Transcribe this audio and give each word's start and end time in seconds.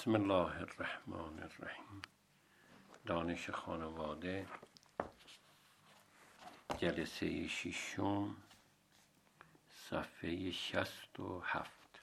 بسم 0.00 0.14
الله 0.14 0.60
الرحمن 0.60 1.42
الرحیم. 1.42 2.02
دانش 3.06 3.50
خانواده 3.50 4.46
جلسه 6.78 7.48
ششم 7.48 8.36
صفحه 9.68 10.50
شست 10.50 11.20
و 11.20 11.40
هفت. 11.44 12.00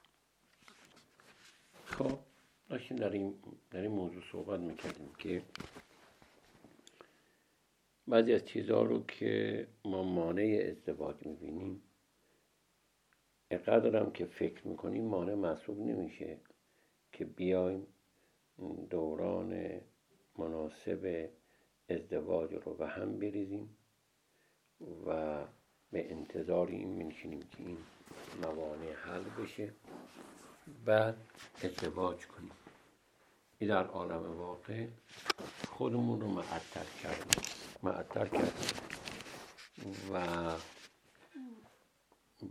خب 1.84 2.18
داشتیم 2.68 2.96
در 2.96 3.10
این, 3.10 3.34
در 3.70 3.80
این 3.80 3.90
موضوع 3.90 4.22
صحبت 4.32 4.60
می‌کردیم 4.60 5.14
که 5.18 5.42
بعضی 8.08 8.34
از 8.34 8.44
چیزها 8.44 8.82
رو 8.82 9.06
که 9.06 9.66
ما 9.84 10.02
مانع 10.02 10.66
ازدواج 10.70 11.26
می‌بینیم 11.26 11.82
هم 13.50 14.12
که 14.12 14.24
فکر 14.26 14.68
می‌کنیم 14.68 15.04
مانع 15.04 15.34
محسوب 15.34 15.78
نمیشه. 15.80 16.38
که 17.18 17.24
بیایم 17.24 17.86
دوران 18.90 19.80
مناسب 20.38 21.30
ازدواج 21.88 22.54
رو 22.54 22.74
به 22.74 22.88
هم 22.88 23.18
بریزیم 23.18 23.76
و 25.06 25.38
به 25.90 26.12
انتظار 26.12 26.68
این 26.68 26.88
میشینیم 26.88 27.40
که 27.40 27.56
این 27.58 27.78
موانع 28.42 28.92
حل 28.92 29.44
بشه 29.44 29.72
بعد 30.84 31.16
ازدواج 31.64 32.26
کنیم. 32.26 32.50
این 33.58 33.70
در 33.70 33.86
عالم 33.86 34.38
واقع 34.38 34.86
خودمون 35.68 36.20
رو 36.20 36.28
معطل 36.28 36.86
کردیم. 37.02 37.42
معطل 37.82 38.26
کردیم. 38.26 38.80
و 40.12 40.54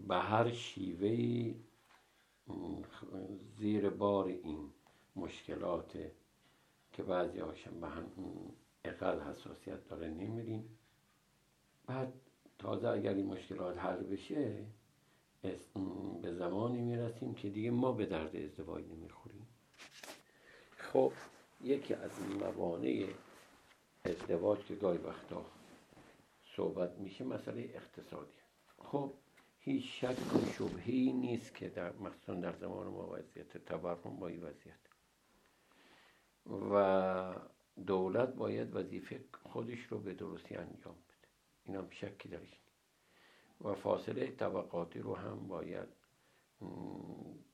به 0.08 0.16
هر 0.16 0.52
شیوهی 0.52 1.67
زیر 3.58 3.90
بار 3.90 4.26
این 4.26 4.70
مشکلات 5.16 5.98
که 6.94 7.04
بعضی 7.04 7.40
هاشم 7.40 7.80
به 7.82 7.88
هم 7.88 8.12
اقل 8.84 9.20
حساسیت 9.20 9.88
داره 9.88 10.08
نمیریم 10.08 10.78
بعد 11.86 12.14
تازه 12.60 12.88
اگر 12.88 13.14
این 13.14 13.26
مشکلات 13.26 13.78
حل 13.78 14.04
بشه 14.04 14.66
به 16.22 16.34
زمانی 16.34 16.82
می‌رسیم 16.82 17.34
که 17.34 17.50
دیگه 17.50 17.72
ما 17.72 17.92
به 17.92 18.06
درد 18.06 18.36
ازدواج 18.36 18.84
نمی‌خوریم. 18.86 19.48
خب 20.78 21.12
یکی 21.62 21.94
از 21.94 22.12
موانع 22.40 23.08
ازدواج 24.06 24.60
که 24.66 24.76
گاهی 24.76 24.98
وقتا 24.98 25.46
صحبت 26.56 27.00
میشه 27.00 27.24
مسئله 27.24 27.62
اقتصادی 27.74 28.32
خب 28.84 29.14
هیچ 29.60 30.06
شک 30.06 30.36
و 30.36 30.46
شبهی 30.46 31.14
نیست 31.14 31.56
که 31.56 31.70
در 31.70 31.94
مخصوصا 31.94 32.34
در 32.34 32.56
زمان 32.56 32.88
ما 32.88 33.08
وضعیت 33.08 33.58
تورم 33.58 34.18
با 34.20 34.28
این 34.28 34.44
وضعیت. 34.44 34.80
و 36.46 37.36
دولت 37.86 38.34
باید 38.34 38.76
وظیفه 38.76 39.24
خودش 39.44 39.80
رو 39.80 40.00
به 40.00 40.14
درستی 40.14 40.56
انجام 40.56 40.96
بده. 40.96 41.28
این 41.64 41.76
هم 41.76 41.90
شکی 41.90 42.30
درش 42.30 42.60
و 43.62 43.74
فاصله 43.74 44.32
طبقاتی 44.32 45.00
رو 45.00 45.16
هم 45.16 45.48
باید 45.48 45.88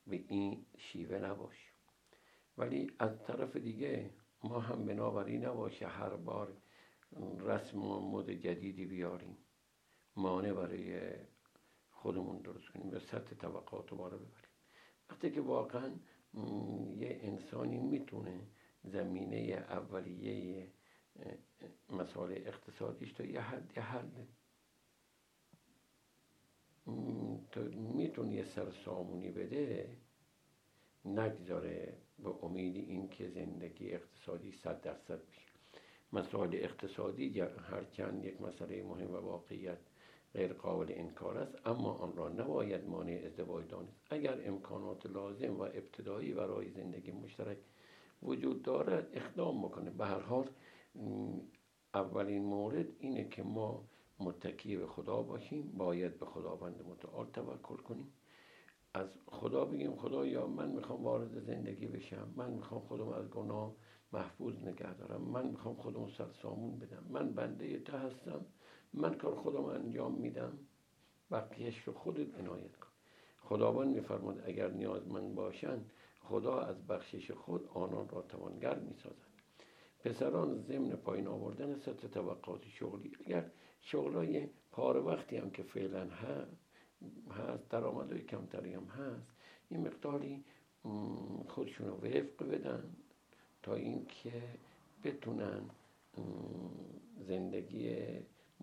به 0.08 0.26
این 0.28 0.66
شیوه 0.78 1.18
نباشه. 1.18 1.70
ولی 2.58 2.92
از 3.00 3.24
طرف 3.24 3.56
دیگه 3.58 4.14
ما 4.44 4.59
هم 4.59 4.86
بنابراین 4.86 5.46
نباشه 5.46 5.88
هر 5.88 6.16
بار 6.16 6.58
رسم 7.40 7.81
و 7.81 8.12
مد 8.12 8.30
جدیدی 8.30 8.86
بیاریم. 8.86 9.38
مانع 10.16 10.54
برای 10.54 11.14
خودمون 12.04 12.38
درست 12.38 12.70
کنیم 12.70 12.90
و 12.90 13.00
سطح 13.00 13.36
طبقات 13.36 13.90
رو 13.90 13.98
بالا 13.98 14.18
ببریم. 14.18 14.54
وقتی 15.09 15.32
که 15.32 15.42
واقعا 15.42 15.92
یه 16.96 17.20
انسانی 17.22 17.78
می‌تونه 17.78 18.40
زمینه 18.84 19.66
اولیه 19.70 20.68
مسائل 21.90 22.31
اقتصادیش 22.31 23.14
تا 23.14 23.24
یه 23.24 23.42
حد 23.42 23.74
یه 23.78 23.84
حل 23.84 24.09
تو 27.52 27.62
می‌تونه 27.72 28.34
یه 28.34 28.44
سر 28.44 28.72
سامونی 28.85 29.31
بده 29.31 29.97
نگذاره 31.06 31.97
به 32.20 32.46
امید 32.46 32.75
اینکه 32.75 33.30
زندگی 33.30 33.91
اقتصادی 33.91 34.52
صد 34.52 34.81
درصد 34.81 35.28
بشه. 35.28 35.52
مسائل 36.14 36.50
اقتصادی 36.53 37.40
هرچند 37.40 38.25
یک 38.25 38.41
مسئله 38.41 38.84
مهم 38.84 39.12
و 39.12 39.18
واقعیت 39.18 39.80
غیر 40.34 40.54
قابل 40.54 40.88
انکار 40.90 41.38
است 41.38 41.68
اما 41.68 41.94
آن 41.94 42.16
را 42.16 42.30
نباید 42.30 42.88
مانع 42.90 43.22
ازدواج 43.26 43.68
دانست. 43.68 43.98
اگر 44.10 44.48
امکانات 44.48 45.06
لازم 45.06 45.60
و 45.60 45.62
ابتدایی 45.62 46.34
برای 46.34 46.70
زندگی 46.70 47.12
مشترک 47.12 47.58
وجود 48.24 48.62
دارد 48.62 49.08
اقدام 49.14 49.62
بکنه. 49.62 49.90
به 49.90 50.06
هر 50.06 50.20
حال 50.20 50.50
اولین 51.94 52.44
مورد 52.44 52.88
اینه 53.00 53.30
که 53.30 53.44
ما 53.44 53.84
متکی 54.20 54.78
به 54.78 54.88
خدا 54.88 55.22
باشیم. 55.22 55.72
باید 55.78 56.20
به 56.20 56.26
خداوند 56.26 56.86
متعال 56.90 57.28
توکل 57.34 57.76
کنیم. 57.76 58.14
از 58.94 59.08
خدا 59.28 59.66
بگیم 59.66 59.96
خدا 59.96 60.26
یا 60.26 60.48
من 60.48 60.70
می‌خوام 60.70 61.04
وارد 61.04 61.40
زندگی 61.40 61.88
بشم 61.88 62.34
من 62.36 62.54
می‌خوام 62.54 62.82
خودم 62.82 63.08
از 63.08 63.30
گناه 63.30 63.76
محفوظ 64.14 64.56
نگه 64.64 64.94
دارم 64.94 65.22
من 65.22 65.48
می‌خوام 65.48 65.76
خودم 65.76 66.08
سر 66.08 66.32
سامون 66.42 66.80
بدم 66.80 67.06
من 67.10 67.34
بنده 67.34 67.80
ته 67.80 67.98
هستم. 67.98 68.46
من 68.94 69.14
کار 69.14 69.36
خودم 69.36 69.66
انجام 69.66 70.14
میدم 70.14 70.58
بقیهش 71.31 71.80
رو 71.88 71.94
خودت 71.94 72.36
عنایت 72.40 72.76
کن. 72.76 72.88
خداوند 73.42 73.96
میفرماد 73.96 74.44
اگر 74.46 74.72
نیازمند 74.72 75.36
باشند 75.36 75.92
خدا 76.20 76.59
از 76.59 76.88
بخشش 76.88 77.32
خود 77.32 77.70
آنان 77.74 78.09
را 78.09 78.22
توانگر 78.22 78.80
می‌سازد. 78.80 79.34
پسران 80.00 80.62
ضمن 80.62 80.90
پایین 80.90 81.28
آوردن 81.28 81.76
سطح 81.76 82.08
طبقات 82.08 82.68
شغلی. 82.68 83.12
اگر 83.26 83.52
شغلای 83.82 84.48
پاره 84.72 85.00
وقتی 85.00 85.38
هم 85.38 85.50
که 85.50 85.64
فعلا 85.64 86.06
هست 86.06 86.58
هست 87.32 87.70
درآمدهای 87.70 88.22
کمتری 88.22 88.74
هم 88.74 88.86
هست 88.86 89.32
این 89.70 89.88
مقداری 89.88 90.44
خودشون 91.48 91.88
رو 91.88 91.96
وفق 91.96 92.46
بدن 92.52 92.96
تا 93.64 93.76
اینکه 93.76 94.44
بتونن 95.03 95.70
زندگی 97.28 97.96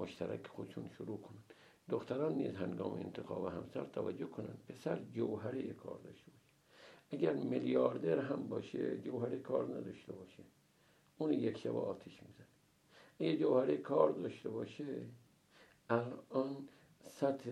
مشترک 0.00 0.46
خودشون 0.46 0.88
شروع 0.88 1.20
کنن. 1.20 1.42
دختران 1.88 2.34
نیز 2.34 2.54
هنگام 2.54 2.92
انتخاب 2.92 3.46
همسر 3.46 3.84
توجه 3.84 4.26
کنند 4.26 4.62
پسر 4.68 5.02
جوهره 5.12 5.72
کار 5.72 5.98
داشته 5.98 6.30
باشه. 6.30 6.50
اگر 7.10 7.32
میلیاردر 7.32 8.18
هم 8.18 8.48
باشه 8.48 8.98
جوهره 8.98 9.38
کار 9.38 9.64
نداشته 9.64 10.12
باشه. 10.12 10.42
اون 11.18 11.32
یک 11.32 11.58
شب 11.58 11.76
آتش 11.76 12.22
می‌زنه. 12.22 12.46
اگه 13.20 13.36
جوهره 13.36 13.76
کار 13.76 14.10
داشته 14.10 14.48
باشه 14.48 15.06
الان 15.88 16.68
سطح 17.06 17.50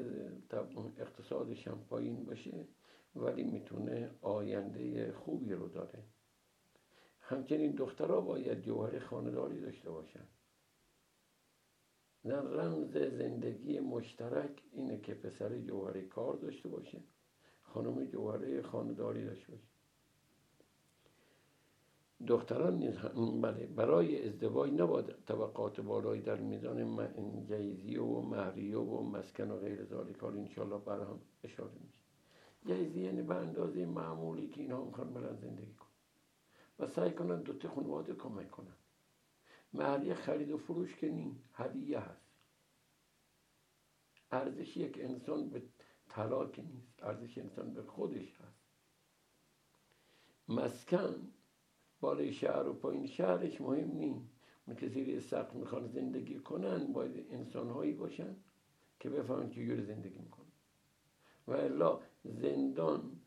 اقتصادش 0.99 1.69
هم 1.69 1.85
پایین 1.91 2.25
باشه 2.25 2.67
ولی 3.17 3.45
می‌تونه 3.45 4.11
آینده 4.23 5.13
خوبی 5.13 5.53
رو 5.53 5.69
داره. 5.69 6.03
همچنین 7.21 7.73
دخترها 7.73 8.21
باید 8.21 8.63
جوهر 8.63 8.99
خانداری 8.99 9.61
داشته 9.61 9.91
باشن. 9.91 10.21
در 10.21 10.38
رمز 12.33 12.97
زندگی 12.97 13.81
مشترک 13.81 14.63
اینه 14.73 15.01
که 15.01 15.15
پسر 15.15 15.59
جوهره 15.59 16.03
کار 16.03 16.37
داشته 16.37 16.69
باشه 16.69 16.99
خانم 17.63 18.05
جوهره 18.05 18.63
خانداری 18.63 19.25
داشته 19.25 19.53
باشه. 19.53 19.69
دختران 22.27 22.79
نیز 22.79 22.97
بله 23.43 23.67
برای 23.67 24.29
ازدواج 24.29 24.73
نباید 24.73 25.25
طبقات 25.27 25.81
بالایی 25.81 26.23
در 26.23 26.41
میزان 26.41 27.09
جیزی 27.49 27.97
و 27.97 28.21
مهریه 28.21 28.79
و 28.79 29.03
مسکن 29.03 29.51
و 29.51 29.57
غیر 29.57 29.85
ذالک. 29.85 30.19
حال 30.19 30.39
انشالله 30.39 30.79
بر 30.79 31.01
هم 31.01 31.21
اشاره 31.45 31.73
میشه. 31.81 31.99
جیزی 32.67 33.01
یعنی 33.01 33.23
به 33.23 33.35
اندازه 33.35 33.87
معمولی 33.87 34.49
که 34.49 34.61
اینها 34.61 34.85
می‌خوان 34.85 35.13
برن 35.15 35.37
زندگی 35.37 35.75
کن 35.75 35.87
و 36.79 36.87
سعی 36.87 37.11
کنن 37.11 37.43
دوتا 37.43 37.69
خانواده 37.69 38.15
کمک 38.15 38.51
کنن. 38.51 38.77
مهریه 39.73 40.15
خرید 40.15 40.51
و 40.51 40.59
فروش 40.59 40.97
که 40.97 41.31
هدیه 41.53 41.99
هست. 41.99 42.28
ارزش 44.31 44.77
یک 44.77 44.99
انسان 45.01 45.49
به 45.49 45.63
طلا 46.09 46.45
نیست 46.45 47.03
ارزش 47.03 47.39
انسان 47.39 47.75
به 47.75 47.83
خودش 47.83 48.41
هست. 48.41 48.69
مسکن 50.49 51.33
بالای 52.01 52.33
شهر 52.33 52.69
و 52.69 52.73
پایین 52.73 53.07
شهرش 53.07 53.61
مهم 53.61 53.91
نیست. 53.91 54.31
اون 54.67 54.77
که 54.77 54.89
زیر 54.89 55.21
سقف 55.21 55.55
می‌خوان 55.55 55.87
زندگی 55.87 56.39
کنن 56.39 56.93
باید 56.93 57.27
انسان 57.31 57.71
هایی 57.71 57.93
باشن 57.93 58.37
که 59.01 59.11
بفهمن 59.11 59.51
چجوری 59.51 59.83
زندگی 59.83 60.19
می‌کنن. 60.19 60.53
و 61.47 61.53
الا 61.53 62.01
زندان 62.25 63.21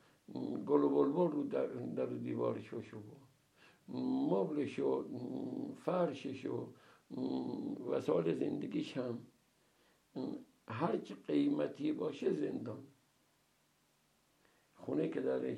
گل 0.66 0.84
و 0.84 0.90
بلبل 0.90 1.32
رو 1.32 1.44
در, 1.44 1.68
در 1.68 2.06
دیوارش 2.06 2.74
و 2.74 2.82
مبلش 3.90 4.80
و 4.80 5.06
فرشش 5.76 6.46
و 6.46 6.74
وسایل 7.90 8.40
زندگیش 8.40 8.98
هم 8.98 9.20
هر 10.72 10.98
چه 10.98 11.16
قیمتی 11.16 11.92
باشه 11.92 12.34
زندان. 12.34 12.88
خونه 14.76 15.10
که 15.10 15.22
درش 15.22 15.58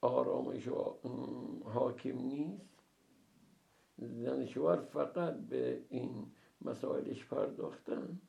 آرامش 0.00 0.68
و 0.68 0.98
حاکم 1.64 2.18
نیست 2.18 2.76
زن 3.98 4.46
شوهر 4.46 4.76
فقط 4.76 5.34
به 5.34 5.84
این 5.88 6.32
مسائلش 6.60 7.24
پرداختن. 7.24 8.20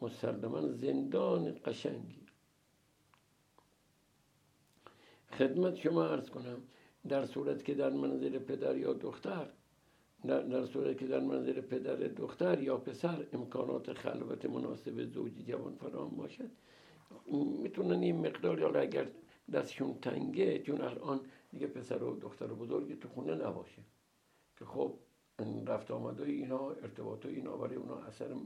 مسلما 0.00 0.68
زندان 0.68 1.58
قشنگی. 1.64 2.26
خدمت 5.38 5.74
شما 5.76 6.04
ارز 6.04 6.30
کنم 6.30 6.62
در 7.08 7.26
صورت 7.26 7.64
که 7.64 7.74
در 7.74 7.90
منزل 7.90 8.38
پدر 8.38 8.76
یا 8.76 8.92
دختر 8.92 9.50
در, 10.26 10.66
صورت 10.66 10.98
که 10.98 11.06
در 11.06 11.20
منزل 11.20 11.60
پدر 11.60 11.96
دختر 11.96 12.62
یا 12.62 12.76
پسر 12.76 13.26
امکانات 13.32 13.92
خلوت 13.92 14.46
مناسب 14.46 15.04
زوجی 15.04 15.42
جوان 15.42 15.74
فراهم 15.74 16.16
باشد 16.16 16.50
می‌تونن 17.62 18.02
این 18.02 18.26
مقدار 18.26 18.58
یا 18.58 18.80
اگر 18.80 19.06
دستشون 19.52 19.94
تنگه 19.94 20.58
چون 20.58 20.80
الان 20.80 21.20
دیگه 21.50 21.66
پسر 21.66 22.02
و 22.02 22.16
دختر 22.16 22.52
و 22.52 22.56
بزرگی 22.56 22.96
تو 22.96 23.08
خونه 23.08 23.34
نباشه 23.34 23.82
که 24.58 24.64
خب 24.64 24.98
رفت 25.66 25.90
آمده 25.90 26.24
اینا 26.24 26.70
ارتباط 26.70 27.26
اینا 27.26 27.56
برای 27.56 27.76
اونا 27.76 27.96
اثر 27.96 28.36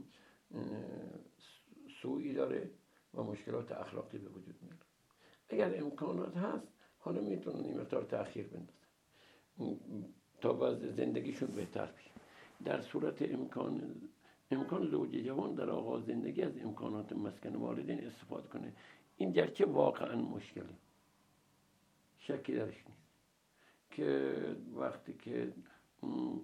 سوئی 2.01 2.33
داره 2.33 2.71
و 3.13 3.23
مشکلات 3.23 3.71
اخلاقی 3.71 4.17
به 4.17 4.29
وجود 4.29 4.55
میاره. 4.61 4.79
اگر 5.49 5.83
امکانات 5.83 6.37
هست 6.37 6.67
حالا 6.97 7.21
می‌تونن 7.21 7.65
این 7.65 7.77
مقدار 7.79 8.03
تاخیر 8.03 8.47
بندازن. 8.47 8.87
تا 10.41 10.53
وضع 10.53 10.91
زندگیشون 10.91 11.49
بهتر 11.49 11.85
بشه. 11.85 12.11
در 12.65 12.81
صورت 12.81 13.21
امکان 13.21 13.95
امکان 14.51 14.87
زوج 14.87 15.09
جوان 15.09 15.55
در 15.55 15.69
آغاز 15.69 16.05
زندگی 16.05 16.41
از 16.41 16.57
امکانات 16.57 17.13
مسکن 17.13 17.55
والدین 17.55 18.07
استفاده 18.07 18.47
کنه. 18.47 18.73
این 19.17 19.31
گرچه 19.31 19.65
واقعا 19.65 20.15
مشکله. 20.15 20.75
شکی 22.17 22.55
درش 22.55 22.75
نیست. 22.87 23.07
که 23.91 24.35
وقتی 24.75 25.13
که 25.13 25.53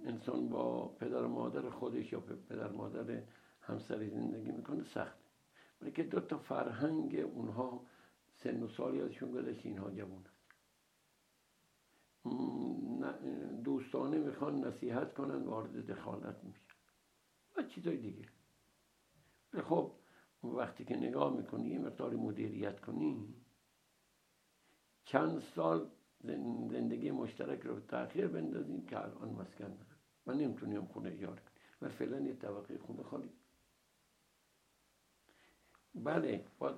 انسان 0.06 0.48
با 0.48 0.88
پدر 0.88 1.26
مادر 1.26 1.70
خودش 1.70 2.12
یا 2.12 2.20
پدر 2.20 2.68
مادر 2.68 3.22
همسری 3.62 4.10
زندگی 4.10 4.50
می‌کنه 4.50 4.84
سخته 4.84 5.24
ولی 5.82 5.90
که 5.92 6.02
دو 6.02 6.20
تا 6.20 6.38
فرهنگ 6.38 7.14
اونها 7.34 7.80
سن 8.42 8.62
و 8.62 8.68
سالی 8.68 9.00
ازشون 9.00 9.30
گذشت 9.30 9.66
اینها 9.66 9.90
جوان 9.90 10.24
دوستانه 13.64 14.18
می‌خوان 14.18 14.64
نصیحت 14.64 15.14
کنن 15.14 15.42
وارد 15.42 15.86
دخالت 15.86 16.44
میشه 16.44 16.60
و 17.56 17.62
چیزای 17.62 17.96
دیگه. 17.96 18.28
خب 19.68 19.92
وقتی 20.44 20.84
که 20.84 20.96
نگاه 20.96 21.36
می‌کنی 21.36 21.68
یه 21.68 21.78
مقدار 21.78 22.14
مدیریت 22.14 22.80
کنی 22.80 23.34
چند 25.04 25.42
سال 25.54 25.90
زندگی 26.70 27.10
مشترک 27.10 27.60
رو 27.60 27.80
تاخیر 27.80 28.28
بندازیم 28.28 28.86
که 28.86 28.98
الان 28.98 29.28
مسکن 29.28 29.68
دارم 29.68 29.98
من 30.26 30.36
نمی‌تونیم 30.36 30.84
خونه 30.84 31.10
ایجار 31.10 31.40
کنیم. 31.40 31.54
و 31.82 31.88
فعلا 31.88 32.20
یه 32.20 32.34
طبقه 32.34 32.78
خونه 32.78 33.02
خالی. 33.02 33.30
بله 35.94 36.44
باید 36.58 36.76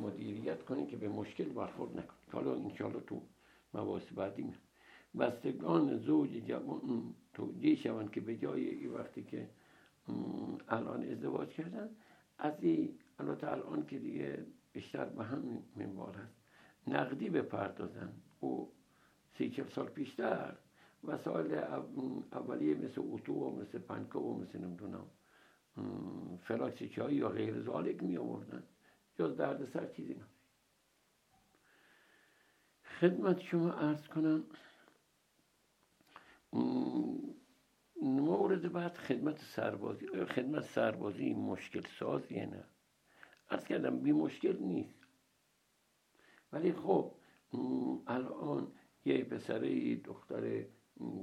مدیریت 0.00 0.64
کنیم 0.64 0.86
که 0.86 0.96
به 0.96 1.08
مشکل 1.08 1.48
برخورد 1.48 1.90
نکنیم 1.90 2.28
حالا 2.32 2.54
انشاءالله 2.54 3.00
تو 3.00 3.22
مباحث 3.74 4.12
بعدی 4.12 4.42
باید 4.42 4.69
بستگان 5.18 5.98
زوج 5.98 6.30
جوان 6.30 7.14
توجیه 7.34 7.74
شوند 7.74 8.10
که 8.10 8.20
به 8.20 8.36
جای 8.36 8.68
این 8.68 8.90
وقتی 8.90 9.22
که 9.22 9.48
الان 10.68 11.02
ازدواج 11.02 11.48
کردن 11.48 11.88
از 12.38 12.52
این 12.60 12.98
البته 13.18 13.52
الان 13.52 13.86
که 13.86 13.98
دیگه 13.98 14.46
بیشتر 14.72 15.04
به 15.04 15.24
همین 15.24 15.62
منوال 15.76 16.14
هست. 16.14 16.34
نقدی 16.86 17.30
بپردازن. 17.30 18.12
و 18.42 18.66
سی 19.38 19.50
چل 19.50 19.68
سال 19.68 19.86
پیشتر 19.86 20.56
وسایل 21.04 21.54
اولیه 22.32 22.74
مثل 22.74 23.02
اتو 23.04 23.32
و 23.32 23.60
مثل 23.60 23.78
پنکه 23.78 24.18
و 24.18 24.38
مثل 24.38 24.58
نمی‌دونم 24.58 25.06
فلاکس 26.42 26.82
چایی 26.82 27.16
یا 27.16 27.28
غیر 27.28 27.62
ذالک 27.62 28.02
می 28.02 28.16
آوردن 28.16 28.62
جز 29.18 29.36
درد 29.36 29.70
سر 29.72 29.86
چیزی 29.86 30.14
نه 30.14 30.24
خدمت 33.00 33.40
شما 33.40 33.70
عرض 33.70 34.08
کنم 34.08 34.44
مورد 38.02 38.72
بعد 38.72 38.94
خدمت 38.96 39.38
سربازی 39.38 40.06
خدمت 40.06 40.64
سربازی 40.64 41.34
مشکل 41.34 41.82
سازیه 41.98 42.46
نه؟ 42.46 42.64
ارز 43.50 43.64
کردم 43.64 44.00
بی 44.00 44.12
مشکل 44.12 44.56
نیست. 44.58 45.00
ولی 46.52 46.72
خب 46.72 47.14
الان 48.06 48.72
یه 49.04 49.24
پسره 49.24 49.96
دختر 49.96 50.64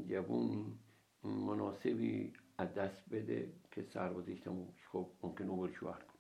جوونی 0.07 0.79
مناسبی 1.24 2.33
از 2.57 2.73
دست 2.73 3.09
بده 3.09 3.53
که 3.71 3.81
سربازیش 3.81 4.39
تموم 4.39 4.73
خب 4.91 5.12
ممکن 5.23 5.50
او 5.50 5.68
شوهر 5.68 6.00
کن 6.00 6.19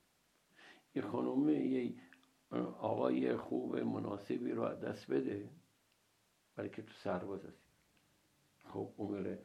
یه 0.95 1.01
خانومه 1.01 1.65
یه 1.65 1.93
آقای 2.79 3.37
خوب 3.37 3.77
مناسبی 3.77 4.51
رو 4.51 4.63
از 4.63 4.79
دست 4.79 5.11
بده 5.11 5.49
برای 6.55 6.69
که 6.69 6.81
تو 6.81 6.93
سرباز 6.93 7.45
هستی. 7.45 7.66
خب 8.73 8.89
اون 8.97 9.37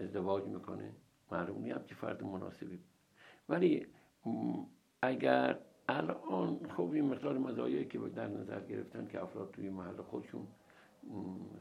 ازدواج 0.00 0.44
می‌کنه 0.44 0.92
معلوم 1.32 1.62
نیست 1.62 1.88
که 1.88 1.94
فرد 1.94 2.24
مناسبی. 2.24 2.78
ولی 3.48 3.86
اگر 5.02 5.58
الان 5.88 6.68
خب 6.76 6.90
این 6.92 7.04
مقدار 7.04 7.38
مزایایی 7.38 7.84
که 7.84 7.98
در 7.98 8.28
نظر 8.28 8.60
گرفتن 8.60 9.06
که 9.06 9.22
افراد 9.22 9.50
توی 9.50 9.70
محل 9.70 10.02
خودشون 10.02 10.46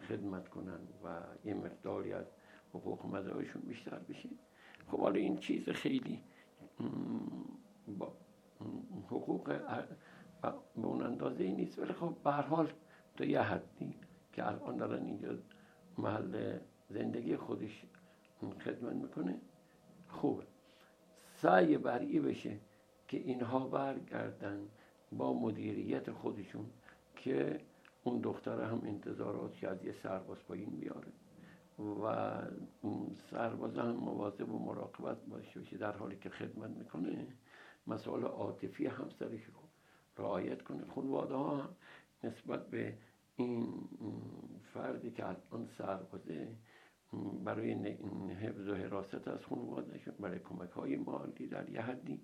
خدمت 0.08 0.48
کنن 0.48 0.80
و 1.04 1.22
یه 1.46 1.54
مقداری 1.54 2.14
از 2.14 2.26
حقوق 2.74 3.06
مزایاشون 3.06 3.62
بیشتر 3.62 4.00
بشه 4.00 4.30
خب 4.92 5.00
حالا 5.00 5.20
این 5.20 5.38
چیز 5.38 5.70
خیلی 5.70 6.24
با 8.00 8.14
حقوق 9.08 9.44
به 10.76 10.86
اون 10.88 11.02
اندازه 11.02 11.44
ای 11.44 11.52
نیست. 11.52 11.80
ولی 11.80 11.94
خب 11.94 12.16
به 12.24 12.32
حال 12.32 12.72
تا 13.18 13.26
یه 13.26 13.42
حدی 13.42 13.96
که 14.34 14.48
الان 14.48 14.78
دارن 14.78 15.06
اینجا 15.06 15.38
محل 15.98 16.60
زندگی 16.90 17.36
خودش 17.36 17.86
خدمت 18.66 18.96
می‌کنه. 18.96 19.42
خوبه. 20.08 20.44
سعی 21.36 21.78
بر 21.78 22.00
بشه 22.00 22.60
که 23.08 23.18
اینها 23.18 23.68
برگردن 23.68 24.68
با 25.12 25.34
مدیریت 25.34 26.12
خودشون 26.12 26.66
که 27.16 27.62
اون 28.04 28.20
دختر 28.20 28.62
هم 28.62 28.82
انتظارات 28.86 29.64
از 29.64 29.86
یه 29.86 29.92
سرباز 30.04 30.38
پایین 30.48 30.70
بیاره 30.70 31.12
و 32.04 32.38
سرباز 33.32 33.78
هم 33.78 33.92
مواظب 33.92 34.50
و 34.50 34.60
مراقبت 34.60 35.26
باشه 35.26 35.60
باشه 35.60 35.78
در 35.78 35.92
حالی 35.92 36.18
که 36.18 36.30
خدمت 36.30 36.70
می‌کنه. 36.70 37.28
مسائل 37.88 38.24
عاطفی 38.24 38.88
همسرش 38.88 39.44
رو 39.44 39.54
رعایت 40.18 40.62
کنه. 40.62 40.86
خانواده 40.96 41.36
ها 41.36 41.70
نسبت 42.24 42.68
به 42.70 42.98
این 43.36 43.68
فردی 44.74 45.12
که 45.12 45.26
الان 45.28 45.68
سربازه 45.78 46.48
برای 47.44 47.74
حفظ 48.34 48.68
و 48.68 48.76
حراست 48.76 49.28
از 49.28 49.46
خانوادهشون 49.46 50.14
برای 50.20 50.40
کمک 50.40 50.70
های 50.70 50.96
مالی 50.96 51.48
در 51.48 51.70
یه 51.70 51.82
حدی 51.82 52.22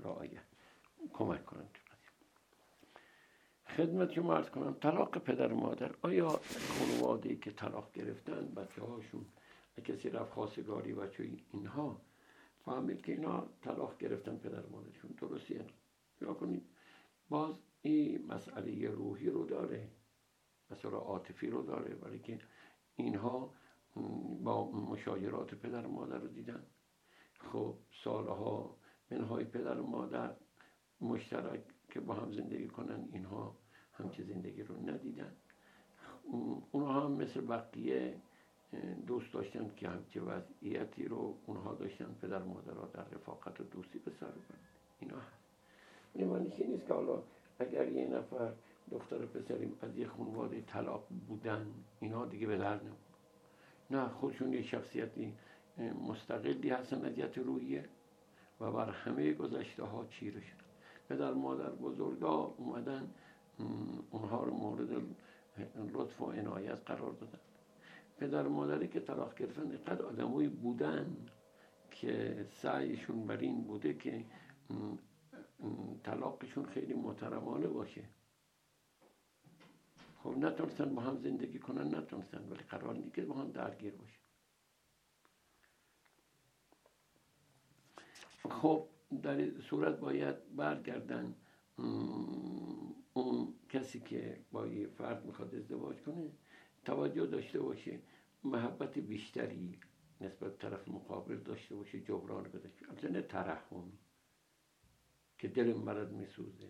رعایت. 0.00 0.42
کمک 1.12 1.44
کنند 1.44 1.78
خدمت 3.76 4.12
شما 4.12 4.34
ارز 4.36 4.50
کنم 4.50 4.76
طلاق 4.80 5.18
پدر 5.18 5.52
و 5.52 5.56
مادر. 5.56 5.94
آیا 6.02 6.40
خانواده 6.78 7.36
که 7.36 7.50
طلاق 7.50 7.92
گرفتن 7.92 8.54
بچه 8.54 8.82
هاشون 8.82 9.26
کسی 9.84 10.10
رفت 10.10 10.32
خواستگاری 10.32 10.94
بچه 10.94 11.30
اینها؟ 11.50 12.00
فهمید 12.64 13.02
که 13.02 13.12
اینا 13.12 13.46
طلاق 13.62 13.98
گرفتن 13.98 14.36
پدر 14.36 14.66
و 14.66 14.70
مادرشون. 14.70 15.10
درستی 15.10 15.60
یا 16.20 16.34
کنید. 16.34 16.62
باز 17.28 17.54
این 17.82 18.26
مسئله 18.26 18.90
روحی 18.90 19.30
رو 19.30 19.46
داره. 19.46 19.88
مسئله 20.70 20.96
عاطفی 20.96 21.50
رو 21.50 21.62
داره. 21.62 21.94
برای 21.94 22.18
که 22.18 22.38
اینها 22.96 23.54
با 24.44 24.70
مشاجرات 24.70 25.54
پدر 25.54 25.86
و 25.86 25.90
مادر 25.90 26.18
رو 26.18 26.28
دیدن. 26.28 26.62
خب 27.52 27.74
سالها 28.04 28.76
منهای 29.10 29.44
پدر 29.44 29.80
و 29.80 29.86
مادر 29.86 30.30
مشترک 31.00 31.60
که 31.88 32.00
با 32.00 32.14
هم 32.14 32.32
زندگی 32.32 32.66
کنن 32.66 33.08
اینها 33.12 33.56
همچه 33.92 34.24
زندگی 34.24 34.62
رو 34.62 34.90
ندیدن. 34.90 35.32
اونها 36.72 37.00
هم 37.00 37.12
مثل 37.12 37.40
بقیه 37.40 38.20
دوست 39.06 39.32
داشتن 39.32 39.70
که 39.76 39.88
همچه 39.88 40.20
وضعیتی 40.20 41.04
رو 41.04 41.38
اونها 41.46 41.74
داشتن 41.74 42.16
پدر 42.22 42.42
و 42.42 42.48
مادر 42.48 42.72
در 42.72 43.04
رفاقت 43.04 43.60
و 43.60 43.64
دوستی 43.64 43.98
به 43.98 44.10
سر 44.20 44.26
ببرن. 44.26 44.58
اینا 45.00 45.16
هست 45.16 45.46
معنیش 46.24 46.60
نیست 46.60 46.86
که 46.86 46.94
حالا 46.94 47.22
اگر 47.58 47.92
یه 47.92 48.06
نفر 48.06 48.52
دختر 48.90 49.26
پسریم 49.26 49.78
از 49.82 49.96
یه 49.96 50.06
خانواده 50.06 50.60
طلاق 50.60 51.06
بودن 51.28 51.66
اینا 52.00 52.26
دیگه 52.26 52.46
به 52.46 52.56
در 52.56 52.80
نه 53.90 54.08
خودشون 54.08 54.52
یه 54.52 54.62
شخصیتی 54.62 55.34
مستقلی 56.08 56.70
هستن 56.70 57.04
از 57.04 57.38
روحیه 57.38 57.84
و 58.60 58.72
بر 58.72 58.90
همه 58.90 59.32
گذشته 59.32 59.84
ها 59.84 60.04
چیره 60.04 60.40
شدن. 60.40 60.64
پدر 61.08 61.32
مادر 61.32 61.70
بزرگا 61.70 62.54
اومدن 62.58 63.10
اونها 64.10 64.44
رو 64.44 64.54
مورد 64.54 64.88
لطف 65.92 66.20
و 66.20 66.30
عنایت 66.30 66.78
قرار 66.86 67.12
دادن. 67.12 67.38
پدر 68.18 68.42
مادری 68.42 68.88
که 68.88 69.00
طلاق 69.00 69.34
گرفتن 69.34 69.70
اینقدر 69.70 70.02
آدمایی 70.02 70.48
بودن 70.48 71.16
که 71.90 72.46
سعیشون 72.62 73.26
بر 73.26 73.36
این 73.36 73.62
بوده 73.62 73.94
که 73.94 74.24
طلاقشون 76.02 76.64
خیلی 76.66 76.94
محترمانه 76.94 77.66
باشه. 77.66 78.02
خب 80.26 80.38
نتونستن 80.38 80.94
با 80.94 81.02
هم 81.02 81.16
زندگی 81.16 81.58
کنن 81.58 81.94
نتونستن 81.94 82.48
ولی 82.48 82.62
قرار 82.62 83.02
که 83.14 83.22
با 83.22 83.34
هم 83.34 83.50
درگیر 83.50 83.94
باشه 83.94 84.18
خب 88.50 88.88
در 89.22 89.60
صورت 89.60 89.98
باید 90.00 90.56
برگردن 90.56 91.34
اون 93.12 93.54
کسی 93.68 94.00
که 94.00 94.40
با 94.52 94.66
یه 94.66 94.86
فرد 94.86 95.26
می‌خواد 95.26 95.54
ازدواج 95.54 95.96
کنه 95.96 96.30
توجه 96.84 97.26
داشته 97.26 97.60
باشه 97.60 98.00
محبت 98.44 98.98
بیشتری 98.98 99.78
نسبت 100.20 100.58
طرف 100.58 100.88
مقابل 100.88 101.36
داشته 101.36 101.74
باشه 101.74 102.00
جبران 102.00 102.42
بده 102.42 102.70
البته 102.88 103.08
نه 103.08 103.22
ترحمی 103.22 103.98
که 105.38 105.48
دل 105.48 105.74
مرد 105.74 106.12
میسوزه. 106.12 106.68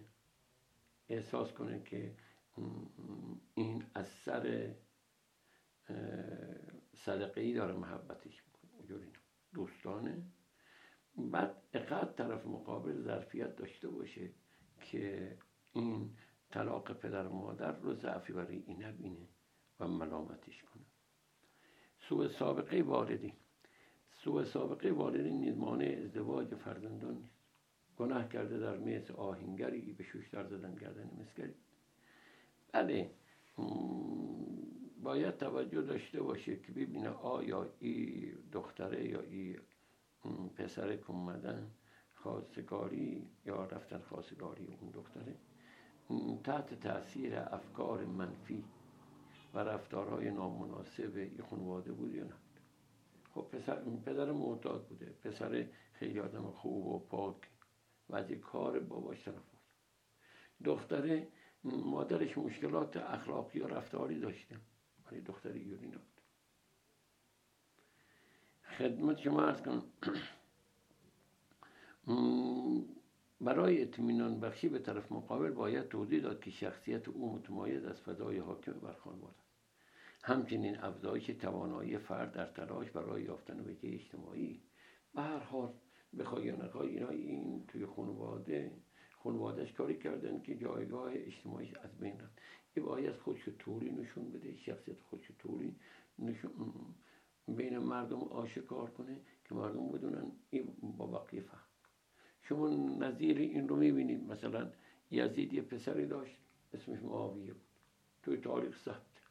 احساس 1.08 1.52
کنه 1.52 1.82
که 1.82 2.14
این 3.54 3.84
از 3.94 4.08
سر 4.08 4.74
صدقه 6.94 7.40
ای 7.40 7.54
داره 7.54 7.74
محبتش 7.74 8.42
می‌کنه. 8.46 9.06
دوستانه. 9.54 10.22
بعد 11.16 11.62
اقدر 11.72 12.12
طرف 12.12 12.46
مقابل 12.46 13.02
ظرفیت 13.02 13.56
داشته 13.56 13.88
باشه 13.88 14.30
که 14.80 15.36
این 15.72 16.16
طلاق 16.50 16.92
پدر 16.92 17.26
و 17.26 17.32
مادر 17.32 17.72
رو 17.72 17.94
ضعفی 17.94 18.32
برای 18.32 18.62
این 18.66 18.84
نبینه 18.84 19.28
و 19.80 19.88
ملامتش 19.88 20.62
کنه. 20.62 20.84
سوء 21.98 22.28
سابقه 22.28 22.82
والدین. 22.82 23.32
سوء 24.12 24.44
سابقه 24.44 24.90
والدین 24.90 25.40
نیز 25.40 26.04
ازدواج 26.04 26.54
فرزندان 26.54 27.14
نیست. 27.14 27.36
گناه 27.96 28.28
کرده 28.28 28.58
در 28.58 28.76
مثل 28.76 29.12
آهنگری 29.14 29.92
به 29.92 30.04
شوشتر 30.04 30.46
زدن 30.46 30.74
گردن 30.74 31.10
مسگری 31.20 31.54
بله 32.76 33.10
باید 35.02 35.36
توجه 35.36 35.82
داشته 35.82 36.22
باشه 36.22 36.56
که 36.56 36.72
ببینه 36.72 37.08
آیا 37.08 37.68
ای 37.80 38.32
دختره 38.52 39.08
یا 39.08 39.20
ای 39.20 39.56
پسر 40.56 40.96
که 40.96 41.10
اومدن 41.10 41.70
خواستگاری 42.14 43.26
یا 43.44 43.64
رفتن 43.64 43.98
خواستگاری 43.98 44.68
اون 44.80 44.90
دختره 44.90 45.36
تحت 46.44 46.80
تاثیر 46.80 47.38
افکار 47.38 48.04
منفی 48.04 48.64
و 49.54 49.58
رفتارهای 49.58 50.30
نامناسب 50.30 51.12
این 51.16 51.42
خانواده 51.50 51.92
بود 51.92 52.14
یا 52.14 52.24
نه. 52.24 52.34
خب 53.34 53.40
پسر 53.40 53.82
پدر 54.06 54.32
معتاد 54.32 54.86
بوده. 54.86 55.14
پسر 55.24 55.66
خیلی 55.92 56.20
آدم 56.20 56.50
خوب 56.50 56.86
و 56.86 56.98
پاک. 56.98 57.36
و 58.08 58.16
از 58.16 58.30
کار 58.30 58.80
باباش 58.80 59.24
طرف 59.24 59.56
دختره 60.64 61.28
مادرش 61.64 62.38
مشکلات 62.38 62.96
اخلاقی 62.96 63.58
و 63.60 63.66
رفتاری 63.66 64.20
داشته 64.20 64.56
ولی 65.06 65.20
دختر 65.20 65.52
ایوری 65.52 65.86
نبود. 65.86 66.20
خدمت 68.78 69.18
شما 69.18 69.42
ارز 69.42 69.62
کنم. 69.62 69.82
برای 73.40 73.82
اطمینان 73.82 74.40
بخشی 74.40 74.68
به 74.68 74.78
طرف 74.78 75.12
مقابل 75.12 75.50
باید 75.50 75.88
توضیح 75.88 76.22
داد 76.22 76.40
که 76.40 76.50
شخصیت 76.50 77.08
او 77.08 77.32
متمایز 77.32 77.84
از 77.84 78.00
فضای 78.00 78.38
حاکم 78.38 78.72
بر 78.72 78.92
خانواده 78.92 79.36
همچنین 80.22 80.78
افزایش 80.78 81.26
توانایی 81.26 81.98
فرد 81.98 82.32
در 82.32 82.46
تلاش 82.46 82.90
برای 82.90 83.22
یافتن 83.22 83.60
وجه 83.60 83.94
اجتماعی. 83.94 84.62
به 85.14 85.22
هر 85.22 85.38
حال 85.38 85.72
بخوای 86.18 86.44
یا 86.46 86.80
اینا 86.80 87.08
این 87.08 87.66
توی 87.66 87.86
خانواده 87.86 88.72
خانوادهش 89.26 89.72
کاری 89.72 89.98
کردن 89.98 90.40
که 90.40 90.54
جایگاه 90.54 91.12
اجتماعی 91.14 91.72
از 91.82 91.98
بین 92.00 92.20
رفت. 92.20 92.38
این 92.74 92.86
باید 92.86 93.16
خودش 93.16 93.48
توری 93.58 93.90
نشون 93.90 94.30
بده 94.32 94.56
شخصیت 94.56 95.00
خودش 95.00 95.30
توری 95.38 95.74
نشون 96.18 96.52
بین 97.48 97.78
مردم 97.78 98.18
آشکار 98.18 98.90
کنه 98.90 99.20
که 99.44 99.54
مردم 99.54 99.88
بدونن 99.88 100.32
این 100.50 100.76
با 100.98 101.06
بقیه 101.06 101.40
فهم 101.40 101.60
شما 102.42 102.68
نظیر 102.98 103.38
این 103.38 103.68
رو 103.68 103.76
می‌بینید. 103.76 104.30
مثلا 104.30 104.70
یزید 105.10 105.52
یه 105.52 105.62
پسری 105.62 106.06
داشت 106.06 106.36
اسمش 106.74 107.02
معاویه 107.02 107.52
بود. 107.52 107.62
توی 108.22 108.36
تاریخ 108.36 108.78
ثبت. 108.84 109.22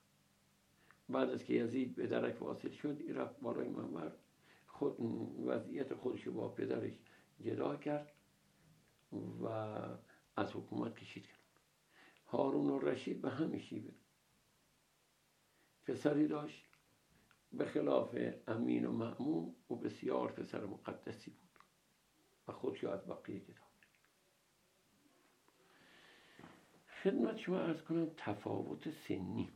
بعد 1.09 1.29
از 1.29 1.43
که 1.43 1.53
یزید 1.53 1.95
به 1.95 2.07
درک 2.07 2.41
واصل 2.41 2.71
شد 2.71 2.97
این 2.99 3.15
رفت 3.15 3.39
بالای 3.39 3.69
منبر 3.69 4.11
خود 4.67 4.95
وضعیت 5.45 5.93
خودش 5.93 6.27
با 6.27 6.49
پدرش 6.49 6.93
جدا 7.41 7.75
کرد. 7.75 8.14
و 9.13 9.47
از 10.35 10.55
حکومت 10.55 10.95
کشید 10.95 11.27
کرد. 11.27 11.39
هارون 12.25 12.81
رشید 12.81 13.21
به 13.21 13.29
همین 13.29 13.59
شیوه. 13.59 13.93
پسری 15.85 16.27
داشت 16.27 16.65
به 17.53 17.65
خلاف 17.65 18.17
امین 18.47 18.85
و 18.85 18.91
معموم 18.91 19.55
و 19.69 19.75
بسیار 19.75 20.31
پسر 20.31 20.65
مقدسی 20.65 21.31
بود. 21.31 21.45
و 22.47 22.51
خودش 22.51 22.83
از 22.83 23.07
بقیه 23.07 23.39
جدا 23.39 23.65
خدمت 27.03 27.37
شما 27.37 27.59
ارز 27.59 27.81
کنم 27.81 28.11
تفاوت 28.17 28.91
سنی. 28.91 29.51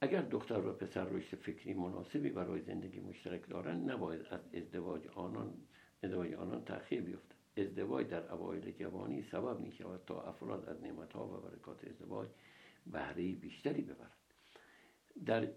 اگر 0.00 0.22
دختر 0.22 0.66
و 0.66 0.72
پسر 0.72 1.04
رشد 1.04 1.36
فکری 1.36 1.74
مناسبی 1.74 2.30
برای 2.30 2.60
زندگی 2.62 3.00
مشترک 3.00 3.48
دارند 3.48 3.90
نباید 3.90 4.26
از 4.30 4.40
ازدواج 4.54 5.06
آنان 5.06 5.54
ازدواج 6.02 6.34
آنان 6.34 6.64
تأخیر 6.64 7.02
بیفتد. 7.02 7.35
ازدواج 7.56 8.06
در 8.08 8.32
اوایل 8.32 8.70
جوانی 8.70 9.22
سبب 9.22 9.60
می 9.60 9.72
شود 9.72 10.00
تا 10.06 10.22
افراد 10.22 10.68
از 10.68 10.82
نعمتها 10.82 11.26
و 11.26 11.40
برکات 11.40 11.84
ازدواج 11.84 12.28
بهره 12.86 13.32
بیشتری 13.32 13.82
ببرند. 13.82 14.10
در 15.26 15.48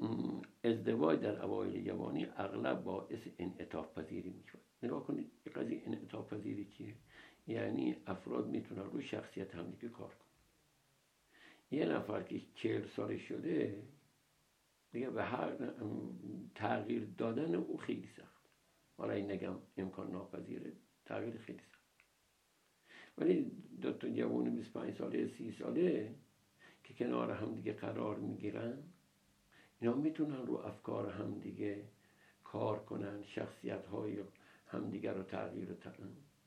ازدواج 0.63 1.19
در 1.19 1.45
اوایل 1.45 1.85
جوانی 1.85 2.25
اغلب 2.25 2.83
باعث 2.83 3.19
انعطاف 3.39 3.97
پذیری 3.97 4.29
می 4.29 4.43
شود 4.47 4.61
نگاه 4.83 5.03
کنید 5.03 5.31
قضیه 5.55 5.81
انعطاف 5.85 6.33
پذیری 6.33 6.65
چیه؟ 6.65 6.95
یعنی 7.47 7.95
افراد 8.07 8.47
می‌تونن 8.47 8.83
روی 8.83 9.03
شخصیت 9.03 9.55
همدیگه 9.55 9.89
کار 9.89 10.09
کنن. 10.09 10.29
یه 11.71 11.85
نفر 11.85 12.23
که 12.23 12.41
چهل 12.55 12.87
سال 12.87 13.17
شده 13.17 13.83
دیگه 14.91 15.09
به 15.09 15.23
هر 15.23 15.51
تغییر 16.55 17.07
دادن 17.17 17.55
او 17.55 17.77
خیلی 17.77 18.09
سخت. 18.17 18.49
حالا 18.97 19.13
این 19.13 19.31
نگم 19.31 19.55
امکان 19.77 20.11
ناپذیره 20.11 20.73
تغییر 21.05 21.37
خیلی 21.37 21.59
سخت. 21.59 21.78
ولی 23.19 23.51
دو 23.81 23.93
تا 23.93 24.09
جوان 24.09 24.55
25 24.55 24.97
ساله 24.97 25.27
سی 25.27 25.51
ساله 25.51 26.15
که 26.83 26.93
کنار 26.93 27.31
هم 27.31 27.55
دیگه 27.55 27.73
قرار 27.73 28.19
می‌گیرن 28.19 28.77
اینا 29.81 29.95
می‌تونن 29.95 30.45
رو 30.45 30.53
افکار 30.53 31.09
هم 31.09 31.39
دیگه 31.39 31.83
کار 32.43 32.79
کنن 32.79 33.23
شخصیت 33.23 33.85
های 33.85 34.17
همدیگر 34.67 35.13
رو 35.13 35.23
تغییر 35.23 35.71
و 35.71 35.75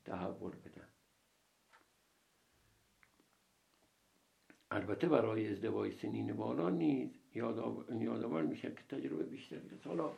تحول 0.04 0.50
بدن. 0.50 0.88
البته 4.70 5.08
برای 5.08 5.48
ازدواج 5.48 5.92
سنین 5.94 6.32
بالا 6.32 6.70
نیز 6.70 7.10
یادآور 7.34 8.42
میشه 8.42 8.74
که 8.74 8.96
تجربه 8.96 9.22
بیشتری 9.22 9.68
است. 9.74 9.86
حالا 9.86 10.12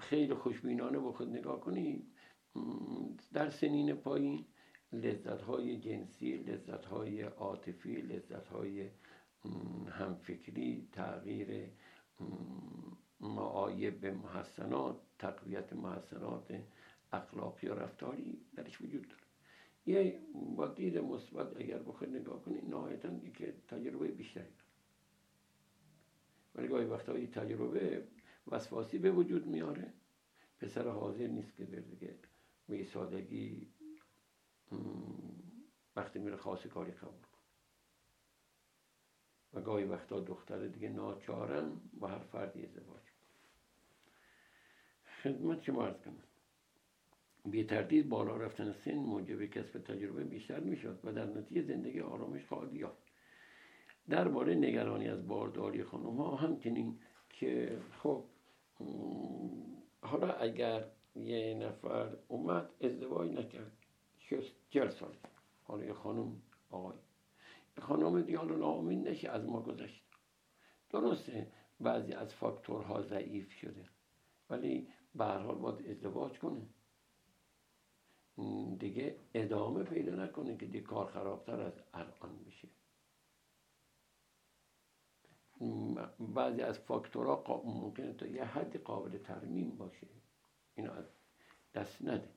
خیلی 0.00 0.34
خوشبینانه 0.34 0.98
با 0.98 1.12
خود 1.12 1.28
نگاه 1.28 1.60
کنیم 1.60 2.13
در 3.32 3.50
سنین 3.50 3.94
پایین 3.94 4.44
لذت 4.92 5.42
های 5.42 5.76
جنسی 5.76 6.36
لذت 6.36 6.84
های 6.84 7.22
عاطفی 7.22 7.94
لذت 7.94 8.48
های 8.48 8.88
همفکری 9.88 10.88
تغییر 10.92 11.68
معایب 13.20 14.06
محسنات 14.06 14.96
تقویت 15.18 15.72
محسنات 15.72 16.60
اخلاقی 17.12 17.66
و 17.68 17.74
رفتاری 17.74 18.40
درش 18.56 18.80
وجود 18.80 19.08
داره. 19.08 19.22
یه 19.86 20.18
با 20.56 20.66
دید 20.66 20.98
مثبت 20.98 21.56
اگر 21.56 21.78
بخواد 21.78 22.10
نگاه 22.10 22.42
کنید 22.42 22.64
نهایتا 22.64 23.08
که 23.34 23.54
تجربه 23.68 24.08
بیشتری 24.08 24.44
داره. 24.44 24.54
ولی 26.54 26.68
گاهی 26.68 26.86
وقتا 26.86 27.26
تجربه 27.26 28.04
وسواسی 28.46 28.98
به 28.98 29.10
وجود 29.10 29.46
میاره. 29.46 29.92
پسر 30.60 30.88
حاضر 30.88 31.26
نیست 31.26 31.56
که 31.56 31.64
دیگه 31.64 32.14
به 32.68 32.84
سادگی 32.84 33.68
وقتی 35.96 36.18
میره 36.18 36.36
خاص 36.36 36.66
کاری 36.66 36.92
قبول 36.92 37.10
کن 37.10 37.38
و 39.54 39.60
گاهی 39.60 39.84
وقتا 39.84 40.20
دختر 40.20 40.66
دیگه 40.66 40.88
ناچارن 40.88 41.80
با 42.00 42.08
هر 42.08 42.18
فردی 42.18 42.66
ازدواج 42.66 43.02
خدمت 45.22 45.62
شما 45.62 45.84
ارز 45.84 46.00
کنم. 46.00 46.22
بی 47.44 47.64
تردید 47.64 48.08
بالا 48.08 48.36
رفتن 48.36 48.72
سن 48.84 48.94
موجب 48.94 49.46
کسب 49.46 49.78
تجربه 49.78 50.24
بیشتر 50.24 50.60
می‌شد 50.60 51.00
و 51.04 51.12
در 51.12 51.24
نتیجه 51.24 51.62
زندگی 51.62 52.00
آرامش 52.00 52.46
خواهد 52.46 52.74
یافت. 52.74 53.02
درباره 54.08 54.54
نگرانی 54.54 55.08
از 55.08 55.28
بارداری 55.28 55.84
خانم 55.84 56.16
ها 56.16 56.36
همچنین 56.36 56.98
که 57.30 57.80
خب 57.98 58.24
حالا 60.00 60.32
اگر 60.32 60.84
یه 61.16 61.54
نفر 61.54 62.16
اومد 62.28 62.70
ازدواج 62.80 63.30
نکرد. 63.30 63.72
چل 64.70 64.90
سال. 64.90 65.16
حالا 65.64 65.84
یه 65.84 65.92
خانم 65.92 66.42
آقای. 66.70 66.96
خانم 67.80 68.22
دیگه 68.22 68.38
حالا 68.38 68.56
ناامید 68.56 69.08
نشه 69.08 69.28
از 69.28 69.44
ما 69.44 69.60
گذشت. 69.60 70.04
درسته 70.90 71.52
بعضی 71.80 72.12
از 72.12 72.34
فاکتورها 72.34 73.02
ضعیف 73.02 73.52
شده. 73.52 73.88
ولی 74.50 74.88
به 75.14 75.24
هر 75.24 75.38
حال 75.38 75.54
باید 75.54 75.90
ازدواج 75.90 76.38
کنه. 76.38 76.66
دیگه 78.78 79.16
ادامه 79.34 79.82
پیدا 79.82 80.14
نکنه 80.14 80.56
که 80.56 80.66
دیگه 80.66 80.80
کار 80.80 81.06
خرابتر 81.06 81.60
از 81.60 81.80
الان 81.94 82.44
بشه 82.44 82.68
بعضی 86.20 86.62
از 86.62 86.78
فاکتورها 86.78 87.62
ممکنه 87.64 88.12
تا 88.12 88.26
یه 88.26 88.44
حد 88.44 88.76
قابل 88.76 89.18
ترمیم 89.18 89.76
باشه. 89.76 90.06
اینو 90.74 90.90
دست 91.74 92.02
نده. 92.02 92.28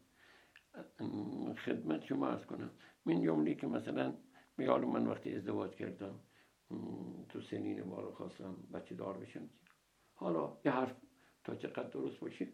خدمت 1.65 2.03
شما 2.03 2.27
ارز 2.27 2.45
کنم. 2.45 2.71
من 3.05 3.21
جمله 3.21 3.55
که 3.55 3.67
مثلا 3.67 4.13
میال 4.57 4.85
من 4.85 5.07
وقتی 5.07 5.35
ازدواج 5.35 5.71
کردم 5.71 6.19
تو 7.29 7.41
سنین 7.41 7.83
بالا 7.83 8.11
خواستم 8.11 8.55
بچه 8.73 8.95
دار 8.95 9.17
بشم. 9.17 9.49
حالا 10.13 10.57
یه 10.65 10.71
حرف 10.71 10.95
تا 11.43 11.55
چقدر 11.55 11.89
درست 11.89 12.19
باشه. 12.19 12.47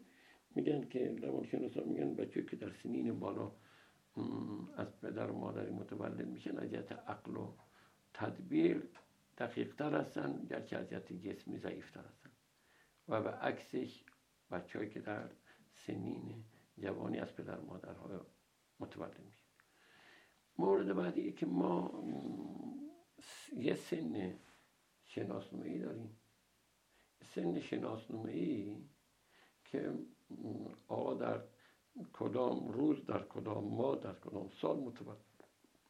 میگن 0.54 0.88
که 0.88 1.16
روانشناسا 1.22 1.84
میگن 1.84 2.14
بچه 2.14 2.44
که 2.44 2.56
در 2.56 2.72
سنین 2.82 3.18
بالا 3.18 3.52
از 4.76 5.00
پدر 5.00 5.30
و 5.30 5.38
مادری 5.38 5.70
متولد 5.70 6.28
میشن 6.28 6.58
از 6.58 6.72
عقل 7.06 7.36
و 7.36 7.54
تدبیر 8.14 8.88
دقیق 9.38 9.74
تر 9.74 10.00
هستن 10.00 10.46
گرچه 10.50 10.76
از 10.76 10.88
جسمی 11.22 11.58
ضعیف 11.58 11.90
تر 11.90 12.00
هستن. 12.00 12.30
و 13.08 13.22
به 13.22 13.30
عکسش 13.30 14.04
بچه 14.50 14.88
که 14.88 15.00
در 15.00 15.30
سنین 15.86 16.44
جوانی 16.78 17.18
از 17.18 17.36
پدر 17.36 17.60
مادرهای 17.60 18.18
متولد 18.80 19.20
میشه 19.24 19.44
مورد 20.58 20.96
بعدی 20.96 21.32
که 21.32 21.46
ما 21.46 22.04
یه 23.56 23.74
سن 23.74 24.38
شناسنامه 25.04 25.66
ای 25.66 25.78
داریم. 25.78 26.16
سن 27.34 27.60
شناسنامه 27.60 28.32
ای 28.32 28.84
که 29.64 29.94
آقا 30.88 31.14
در 31.14 31.42
کدام 32.12 32.68
روز 32.68 33.06
در 33.06 33.22
کدام 33.22 33.64
ماه 33.64 33.96
در 33.96 34.14
کدام 34.14 34.48
سال 34.48 34.76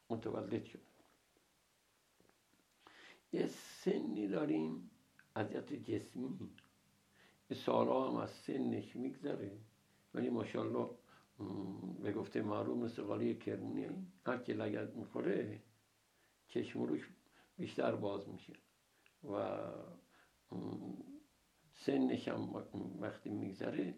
متولد, 0.09 0.65
شد 0.65 0.81
یه 3.33 3.47
سنی 3.47 4.27
داریم 4.27 4.91
اذیت 5.35 5.73
جسمی. 5.73 6.49
سالها 7.53 8.09
هم 8.09 8.15
از 8.15 8.29
سنش 8.29 8.95
میگذره. 8.95 9.57
ولی 10.15 10.29
ماشاءالله 10.29 10.89
به 12.03 12.11
گفته 12.11 12.41
معروف 12.41 12.77
مثل 12.77 13.03
قالی 13.03 13.35
کرمونی 13.35 13.89
هر 14.25 14.37
که 14.37 14.53
لگت 14.53 14.95
می‌خوره 14.95 15.61
چشم 16.47 16.83
روش 16.83 17.09
بیشتر 17.57 17.95
باز 17.95 18.29
میشه. 18.29 18.53
و 19.23 19.59
سنش 21.73 22.27
هم 22.27 22.65
وقتی 22.99 23.29
میگذره 23.29 23.95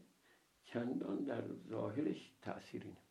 چندان 0.63 1.23
در 1.23 1.43
ظاهرش 1.69 2.31
تأثیری 2.41 2.87
نمی‌ذاره. 2.87 3.07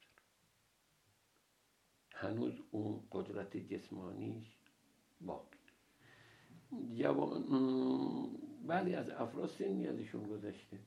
هنوز 2.12 2.54
اون 2.70 3.02
قدرت 3.12 3.56
جسمانیش 3.56 4.58
باقی. 5.20 5.56
جوان 6.98 7.44
بعضی 8.66 8.94
از 8.94 9.10
افراد 9.10 9.48
سنی 9.48 9.86
ازشون 9.86 10.22
گذشته. 10.22 10.78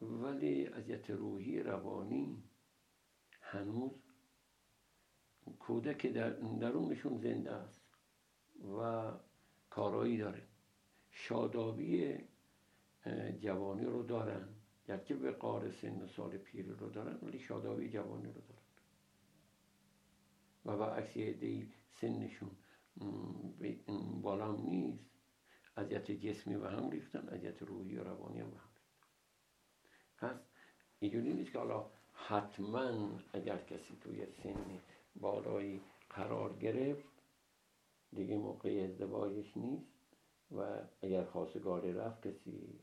ولی 0.00 0.66
اذیت 0.66 1.10
روحی 1.10 1.62
روانی 1.62 2.42
هنوز 3.40 3.92
کودک 5.58 6.06
در 6.06 6.30
درونشون 6.30 7.18
زنده 7.18 7.52
است 7.52 7.82
و 8.78 9.12
کارایی 9.70 10.18
داره. 10.18 10.42
شادابی 11.10 12.18
جوانی 13.40 13.84
رو 13.84 14.02
دارن. 14.02 14.48
گرچه 14.86 15.14
به 15.14 15.30
قار 15.30 15.70
سن 15.70 16.06
سال 16.06 16.36
پیری 16.36 16.72
رو 16.72 16.88
دارن 16.90 17.18
ولی 17.22 17.38
شادابی 17.38 17.90
جوانی 17.90 18.26
رو 18.26 18.40
دارن. 18.40 18.62
و 20.64 20.76
با 20.76 20.86
عکسی 20.86 21.72
سنشون 21.90 22.50
بالا 24.22 24.56
نیست. 24.56 25.04
اذیت 25.76 26.10
جسمی 26.10 26.54
و 26.54 26.66
هم 26.66 26.90
ریختن 26.90 27.28
اذیت 27.28 27.62
روحی 27.62 27.96
و 27.96 28.04
روانی 28.04 28.40
هم 28.40 28.52
هست. 30.22 30.44
اینجوری 31.00 31.32
نیست 31.32 31.52
که 31.52 31.58
حالا 31.58 31.86
حتما 32.12 33.10
اگر 33.32 33.58
کسی 33.58 33.96
توی 34.00 34.26
سن 34.42 34.80
بالایی 35.16 35.80
قرار 36.10 36.56
گرفت 36.56 37.08
دیگه 38.12 38.36
موقع 38.36 38.88
ازدواجش 38.90 39.56
نیست 39.56 39.86
و 40.56 40.78
اگر 41.02 41.24
خواستگار 41.24 41.80
رفت 41.80 42.26
کسی 42.28 42.80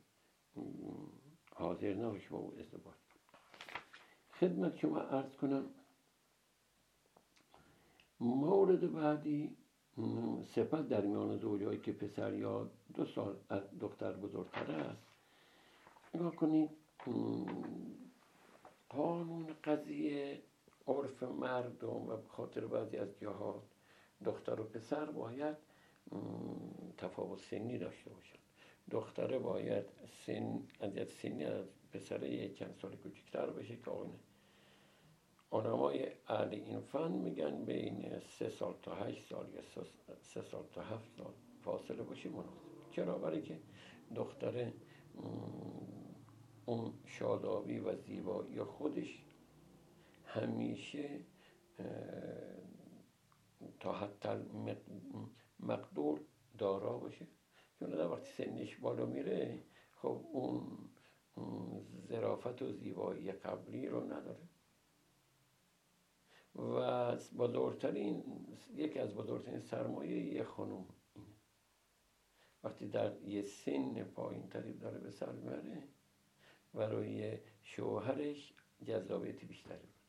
حاضر 1.56 1.93
نباشه 1.93 2.30
با 2.30 2.38
او 2.38 2.54
ازدواج 2.60 2.95
خدمت 4.39 4.78
شما 4.78 5.00
عرض 5.00 5.36
کنم 5.36 5.65
مورد 8.19 8.93
بعدی 8.93 9.58
سپس 10.56 10.88
در 10.88 11.02
میان 11.02 11.38
زوجهایی 11.38 11.80
که 11.80 11.91
پسر 11.91 12.34
یا 12.34 12.71
دو 12.93 13.06
سال 13.06 13.38
از 13.50 13.80
دختر 13.80 14.13
بزرگتر 14.13 14.71
است 14.71 15.08
نگاه 16.15 16.36
کنید 16.36 16.85
قانون 18.89 19.48
قضیه 19.63 20.41
عرف 20.88 21.24
مردم 21.24 22.10
و 22.10 22.18
به 22.18 22.28
خاطر 22.28 22.68
بعضی 22.68 22.98
از 22.98 23.20
جهات 23.20 23.63
دختر 24.26 24.60
و 24.60 24.63
پسر 24.63 25.06
باید 25.06 25.58
تفاوت 26.98 27.39
سنی 27.39 27.78
داشته 27.78 28.10
باشند 28.10 28.39
دختره 28.91 29.39
باید 29.39 29.86
سن 30.26 30.63
از 30.80 31.10
سنی 31.10 31.46
از 31.46 31.65
پسر 31.94 32.24
یک 32.24 32.58
چند 32.58 32.76
سال 32.82 32.96
کوچکتر 32.96 33.50
بشه 33.50 33.76
که 33.76 33.91
آنه 33.91 34.20
آنمای 35.50 36.08
اهل 36.28 36.54
این 36.54 36.80
فن 36.80 37.12
میگن 37.12 37.65
بین 37.65 38.20
سه 38.20 38.50
سال 38.50 38.76
تا 38.82 38.96
هشت 38.96 39.30
سال 39.30 39.50
یا 39.54 39.62
سه 40.22 40.41
سال 40.41 40.63
تا 40.74 40.82
هفت 40.82 41.18
سال 41.18 41.34
فاصله 41.63 42.04
باشه 42.04 42.30
مناسب. 42.30 42.91
چرا؟ 42.91 43.18
برای 43.18 43.41
که 43.41 43.60
دختره 44.15 44.74
اون 46.65 46.93
شادابی 47.06 47.80
و 47.80 47.95
زیبایی 47.95 48.63
خودش 48.63 49.25
همیشه 50.25 51.19
تا 53.80 53.93
حتی 53.93 54.30
مقدور 55.60 56.21
دارا 56.58 56.97
باشه. 56.97 57.28
چون 57.80 57.89
در 57.89 58.08
وقتی 58.08 58.43
سنش 58.43 58.75
بالا 58.75 59.06
میره 59.06 59.63
خب 59.95 60.21
اون 60.32 60.89
ظرافت 62.08 62.62
و 62.62 62.71
زیبایی 62.71 63.32
قبلی 63.32 63.88
رو 63.88 64.04
نداره. 64.04 64.47
و 66.56 67.15
بزرگترین 67.38 68.23
یکی 68.75 68.99
از 68.99 69.15
بزرگترین 69.15 69.60
سرمایه 69.60 70.34
یه 70.34 70.43
خانم 70.43 70.86
اینه. 71.15 71.28
وقتی 72.63 72.88
در 72.88 73.21
یه 73.21 73.41
سن 73.41 74.04
پایین 74.04 74.49
تری 74.49 74.73
داره 74.73 74.99
به 74.99 75.12
سر 75.12 75.32
می‌بره 75.32 75.88
برای 76.76 77.40
شوهرش 77.62 78.54
جذابیت 78.84 79.46
بیشتری 79.46 79.88
بوده 79.88 80.06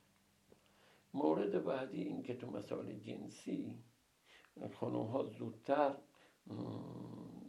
مورد 1.14 1.64
بعدی 1.64 2.02
این 2.02 2.22
که 2.22 2.34
تو 2.34 2.50
مسائل 2.50 2.98
جنسی 2.98 3.74
خانم 4.74 5.06
ها 5.06 5.24
زودتر 5.24 5.96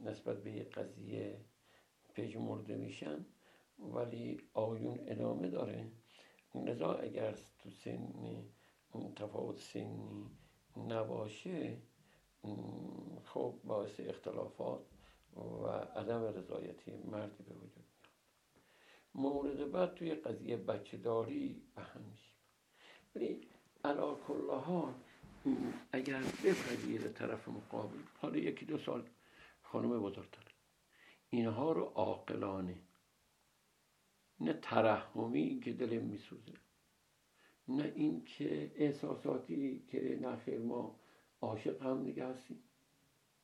نسبت 0.04 0.44
به 0.44 0.52
یک 0.52 0.70
قضیه 0.70 1.42
پژمرده 2.14 2.76
میشن 2.76 3.26
ولی 3.80 4.42
آیون 4.54 5.00
ادامه 5.08 5.50
داره. 5.50 5.92
لذا 6.56 6.94
اگر 6.94 7.38
تو 7.60 7.70
سن 7.70 8.14
تفاوت 9.16 9.58
سنی 9.60 10.30
نباشه 10.78 11.78
خب 13.24 13.60
باعث 13.64 14.00
اختلافات 14.00 14.86
و 15.36 15.68
عدم 15.96 16.24
رضایتی 16.24 16.92
مردی 16.92 17.44
به 17.44 17.54
وجود 17.54 17.87
مورد 19.16 19.72
بعد 19.72 19.96
توی 19.96 20.16
قضیه 20.16 20.58
بچه 20.58 20.98
داری 20.98 21.62
به 21.76 21.82
همیشه 21.82 22.32
ولی 23.16 23.48
علا 23.84 24.14
ها 24.16 24.96
اگر 25.92 26.20
بپذیر 26.20 27.08
طرف 27.08 27.48
مقابل 27.48 27.98
حالا 28.18 28.38
یکی 28.38 28.66
دو 28.66 28.78
سال 28.78 29.10
خانم 29.62 30.00
بزرگتر 30.00 30.44
اینها 31.30 31.72
رو 31.72 31.84
عاقلانه 31.84 32.76
نه 34.40 34.54
ترحمی 34.54 35.60
که 35.60 35.74
دل 35.74 35.98
میسوزه 35.98 36.54
نه 37.68 37.94
اینکه 37.96 38.72
احساساتی 38.76 39.84
که 39.88 40.20
نخیر 40.22 40.60
ما 40.60 41.00
عاشق 41.42 41.82
هم 41.82 42.04
دیگه 42.04 42.26
هستیم. 42.26 42.64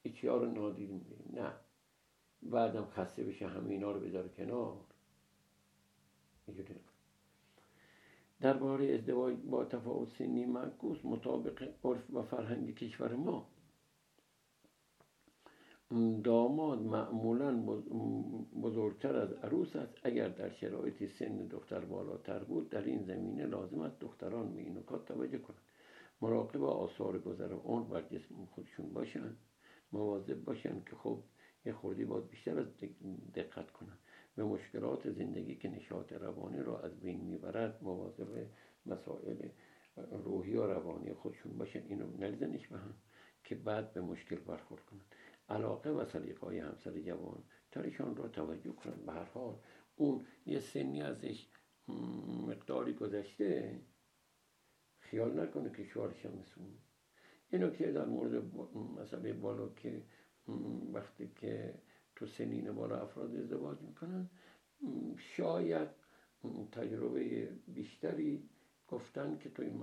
ایچیا 0.02 0.38
رو 0.38 0.52
نادید 0.52 0.90
می‌گیریم 0.90 1.30
نه. 1.34 1.54
بعدم 2.42 2.86
خسته 2.86 3.24
بشه 3.24 3.48
همه 3.48 3.70
اینا 3.70 3.92
رو 3.92 4.00
بذاره 4.00 4.30
کنار. 4.30 4.86
درباره 8.42 8.94
ازدواج 8.94 9.36
با 9.36 9.66
تفاوت 9.66 10.10
سنی 10.18 10.46
معکوس 10.46 11.06
مطابق 11.06 11.70
عرف 11.84 12.10
و 12.14 12.22
فرهنگ 12.22 12.76
کشور 12.76 13.16
ما. 13.16 13.48
داماد 16.24 16.82
معمولا 16.82 17.62
بزرگتر 18.62 19.16
از 19.16 19.34
عروس 19.34 19.76
است. 19.76 19.94
اگر 20.04 20.28
در 20.28 20.50
شرایط 20.50 21.12
سن 21.20 21.48
دختر 21.48 21.80
بالاتر 21.80 22.40
بود 22.44 22.70
در 22.70 22.84
این 22.84 23.04
زمینه 23.04 23.46
لازم 23.46 23.82
است 23.82 24.00
دختران 24.00 24.54
به 24.54 24.62
این 24.62 24.78
نکات 24.78 25.06
توجه 25.06 25.38
کنند. 25.38 25.62
مراقب 26.22 26.64
آثار 26.64 27.20
گذر 27.20 27.54
عمر 27.54 27.86
بر 27.88 28.02
جسم 28.02 28.46
خودشون 28.52 28.94
باشند. 28.94 29.38
مواظب 29.92 30.44
باشند 30.44 30.86
که 30.90 30.96
خب 30.96 31.20
یه 31.66 31.74
خوردی 31.74 32.06
باید 32.06 32.28
بیشتر 32.28 32.60
از 32.60 32.68
دقت 33.34 33.72
کنند. 33.72 34.00
به 34.36 34.44
مشکلات 34.44 35.10
زندگی 35.10 35.56
که 35.56 35.70
نشاط 35.70 36.14
روانی 36.14 36.64
را 36.64 36.80
از 36.80 37.00
بین 37.00 37.22
می‌برد 37.22 37.84
مواظب 37.84 38.48
مسائل 38.86 39.50
روحی 40.12 40.56
و 40.56 40.68
روانی 40.68 41.14
خودشون 41.14 41.58
باشن. 41.58 41.84
اینو 41.88 42.18
نریزنش 42.18 42.68
به 42.68 42.78
هم 42.78 42.94
که 43.44 43.56
بعد 43.56 43.94
به 43.94 44.02
مشکل 44.02 44.36
برخورد 44.36 44.86
کنند 44.86 45.16
علاقه 45.50 45.90
و 45.90 46.06
های 46.42 46.60
همسر 46.60 47.00
جوان 47.00 47.44
ترشان 47.72 48.16
را 48.16 48.28
توجه 48.28 48.72
کنند 48.72 49.06
به 49.06 49.12
هر 49.12 49.24
حال 49.24 49.60
اون 49.96 50.26
یه 50.46 50.60
سنی 50.60 51.02
ازش 51.02 51.48
مقداری 52.48 52.94
گذشته 52.94 53.82
خیال 55.00 55.40
نکنه 55.40 55.72
که 55.72 55.84
شوهرش 55.84 56.26
هم 56.26 56.44
اینو 57.50 57.70
که 57.70 57.92
در 57.92 58.06
مورد 58.06 58.56
مسئله 59.02 59.34
بالا 59.34 59.70
که 59.70 60.04
وقتی 60.94 61.32
که 61.36 61.74
تو 62.16 62.26
سنین 62.26 62.72
بالا 62.72 63.02
افراد 63.02 63.36
ازدواج 63.36 63.82
می‌کنن. 63.82 64.30
شاید 65.18 65.88
تجربه 66.72 67.50
بیشتری 67.68 68.50
گفتن 68.88 69.38
که 69.38 69.50
تو 69.50 69.62
این 69.62 69.74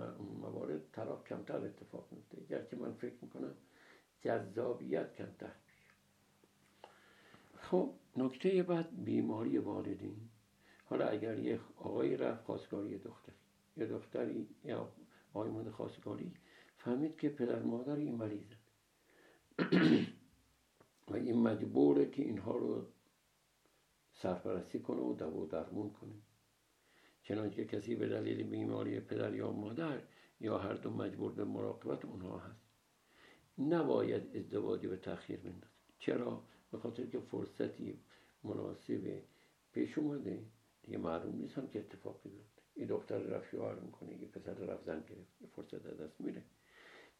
موارد 0.40 0.80
طلاق 0.92 1.26
کمتر 1.26 1.64
اتفاق 1.64 2.08
میفته 2.12 2.46
گرچه 2.50 2.76
من 2.76 2.92
فکر 2.92 3.14
می‌کنم 3.22 3.54
جذابیت 4.22 5.14
کمتر 5.14 5.52
میشه. 5.66 5.90
خب 7.56 7.94
نکته 8.16 8.62
بعد 8.62 9.04
بیماری 9.04 9.58
والدین. 9.58 10.16
حالا 10.84 11.06
اگر 11.08 11.38
یه 11.38 11.60
آقای 11.76 12.16
رفت 12.16 12.44
خواستگاری 12.44 12.98
دختری. 12.98 13.34
یا 13.76 13.86
دختری 13.86 14.48
یا 14.64 14.92
آقای 15.34 15.70
خواستگاری 15.70 16.32
فهمید 16.78 17.16
که 17.16 17.28
پدر 17.28 17.62
مادر 17.62 17.96
این 17.96 18.14
مریضه 18.14 18.56
و 21.10 21.14
این 21.14 21.38
مجبوره 21.38 22.10
که 22.10 22.22
اینها 22.22 22.56
رو 22.56 22.86
سرپرستی 24.12 24.78
کنه 24.78 25.00
و 25.00 25.14
دو 25.14 25.46
درمون 25.46 25.90
کنه. 25.90 26.14
چنانچه 27.22 27.64
کسی 27.64 27.94
به 27.94 28.08
دلیل 28.08 28.42
بیماری 28.42 29.00
پدر 29.00 29.34
یا 29.34 29.52
مادر 29.52 30.02
یا 30.40 30.58
هر 30.58 30.74
دو 30.74 30.90
مجبور 30.90 31.32
به 31.32 31.44
مراقبت 31.44 32.04
اونها 32.04 32.38
هست 32.38 32.70
نباید 33.58 34.36
ازدواج 34.36 34.86
به 34.86 34.96
تأخیر 34.96 35.40
بندازه. 35.40 35.66
چرا؟ 35.98 36.44
به 36.72 36.78
خاطر 36.78 37.06
که 37.06 37.20
فرصتی 37.20 38.00
مناسب 38.44 39.22
پیش 39.72 39.98
اومده. 39.98 40.44
دیگه 40.82 40.98
معلوم 40.98 41.36
نیست 41.36 41.58
هم 41.58 41.68
که 41.68 41.78
اتفاقی 41.78 42.28
بیفته. 42.28 42.62
این 42.74 42.86
دختر 42.86 43.18
رفت 43.18 43.50
شوهر 43.50 43.74
می‌کنه 43.74 44.16
یه 44.22 44.28
پسر 44.28 44.54
رفت 44.54 44.84
زن 44.84 45.04
گرفت 45.08 45.54
فرصت 45.56 45.86
از 45.86 46.00
دست 46.00 46.20
میره 46.20 46.42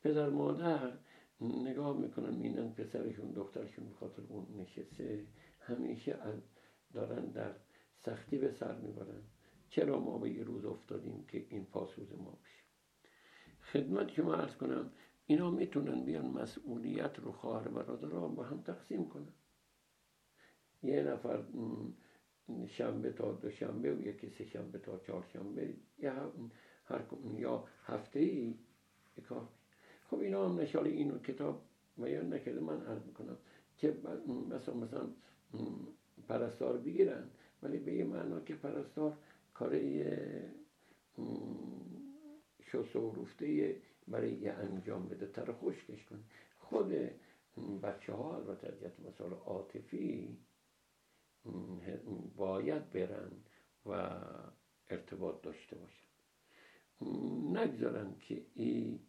پدر 0.02 0.28
مادر 0.28 0.92
نگاه 1.40 1.98
می‌کنن 1.98 2.34
میینن 2.34 2.72
پسرشون 2.72 3.30
دخترشون 3.30 3.88
به 3.88 3.94
خاطر 3.94 4.22
اون 4.28 4.46
نشسته. 4.56 5.26
همیشه 5.60 6.18
دارن 6.92 7.26
در 7.26 7.54
سختی 7.96 8.38
به 8.38 8.52
سر 8.52 8.76
می‌برن. 8.78 9.22
چرا 9.68 10.00
ما 10.00 10.18
به 10.18 10.30
یه 10.30 10.42
روز 10.42 10.64
افتادیم 10.64 11.24
که 11.26 11.46
این 11.48 11.64
پاسوز 11.64 12.12
ما 12.12 12.30
بشه؟ 12.30 12.62
خدمت 13.62 14.10
شما 14.10 14.34
ارز 14.34 14.54
کنم 14.54 14.90
اینا 15.26 15.50
می‌تونن 15.50 16.04
بیان 16.04 16.26
مسئولیت 16.26 17.18
رو 17.18 17.32
خواهر 17.32 17.68
برادران 17.68 18.34
با 18.34 18.42
هم 18.42 18.62
تقسیم 18.62 19.08
کنن. 19.08 19.32
یه 20.82 21.02
نفر 21.02 21.44
شنبه 22.68 23.12
تا 23.12 23.32
دوشنبه 23.32 23.94
و 23.94 24.02
یکی 24.02 24.30
سه 24.30 24.44
شنبه 24.44 24.78
تا 24.78 24.98
چهارشنبه 24.98 25.74
یا 25.98 26.32
هر 26.84 27.04
یا 27.38 27.64
هفته 27.84 28.20
ای 28.20 28.58
کار 29.28 29.48
خب 30.10 30.18
اینا 30.18 30.48
هم 30.48 30.60
نشان 30.60 30.86
اینو 30.86 31.18
کتاب 31.18 31.62
بیان 31.98 32.34
نکرده 32.34 32.60
من 32.60 32.86
عرض 32.86 33.06
می‌کنم 33.06 33.36
که 33.76 33.96
مثلا 34.50 34.74
مثلا 34.74 35.08
پرستار 36.28 36.78
بگیرن 36.78 37.30
ولی 37.62 37.78
به 37.78 37.92
یه 37.92 38.04
معنا 38.04 38.40
که 38.40 38.54
پرستار 38.54 39.16
کاری 39.54 40.04
شست 42.62 42.96
و 42.96 43.22
رفته 43.22 43.76
برای 44.08 44.32
یه 44.32 44.52
انجام 44.52 45.08
بده 45.08 45.26
تر 45.26 45.52
خوشکش 45.52 46.04
کنه. 46.04 46.20
خود 46.58 46.92
بچه 47.82 48.12
ها 48.12 48.36
البته 48.36 48.68
از 48.86 49.06
مثال 49.06 49.32
عاطفی 49.32 50.38
باید 52.36 52.90
برن 52.90 53.30
و 53.86 54.10
ارتباط 54.90 55.42
داشته 55.42 55.76
باشن. 55.76 56.06
نگذارن 57.58 58.14
که 58.20 58.42
این 58.54 59.00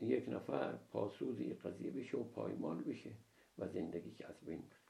یک 0.00 0.28
نفر 0.28 0.72
پاسوز 0.72 1.40
یک 1.40 1.58
قضیه 1.58 1.90
بشه 1.90 2.18
و 2.18 2.24
پایمال 2.24 2.82
بشه 2.82 3.12
و 3.58 3.68
زندگی 3.68 4.10
که 4.10 4.26
از 4.26 4.40
بین 4.40 4.60
بره. 4.60 4.86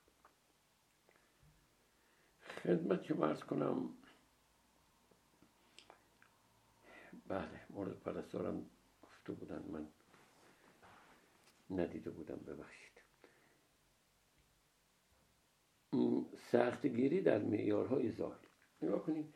خدمت 2.62 3.02
شما 3.02 3.26
ارز 3.26 3.40
کنم. 3.40 3.88
بله 7.28 7.60
مورد 7.70 8.00
پرستارم 8.00 8.70
گفته 9.02 9.32
بودن 9.32 9.64
من 9.68 9.88
ندیده 11.70 12.10
بودم 12.10 12.36
ببخشید. 12.36 12.86
سختگیری 16.50 17.20
در 17.20 17.38
معیارهای 17.38 18.12
ظاهر. 18.12 18.46
نگاه 18.82 19.02
کنید. 19.02 19.34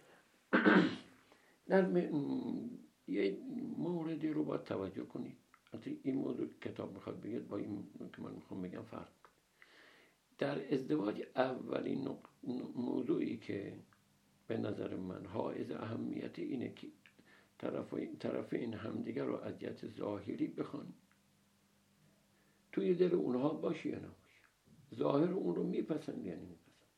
در 1.69 1.87
یه 3.11 3.39
موردی 3.79 4.29
رو 4.29 4.45
باید 4.45 4.65
توجه 4.65 5.05
کنید. 5.05 5.37
این 6.03 6.17
موضوع 6.17 6.49
کتاب 6.63 6.95
می‌خواد 6.95 7.21
بگید 7.21 7.49
با 7.49 7.57
این 7.57 7.89
که 8.17 8.23
من 8.23 8.35
می‌خوام 8.35 8.63
بگم 8.63 8.83
فرق. 8.83 9.09
در 10.39 10.75
ازدواج 10.75 11.23
اولین 11.37 12.19
موضوعی 12.75 13.37
که 13.37 13.79
به 14.47 14.57
نظر 14.57 14.97
من 14.97 15.27
حائز 15.27 15.71
اهمیت 15.71 16.39
اینه 16.39 16.73
که 16.75 16.87
طرف 18.21 18.53
این 18.53 18.75
همدیگر 18.75 19.25
رو 19.25 19.37
از 19.37 19.59
جهت 19.59 19.87
ظاهری 19.87 20.47
بخوان. 20.47 20.95
توی 22.73 22.95
دل 22.95 23.15
اونها 23.15 23.49
باشه 23.49 23.89
یا 23.89 23.99
نباشه. 23.99 24.43
ظاهر 24.95 25.33
اون 25.33 25.55
رو 25.55 25.63
میپسند 25.63 26.27
یا 26.27 26.35
نمیپسند. 26.35 26.89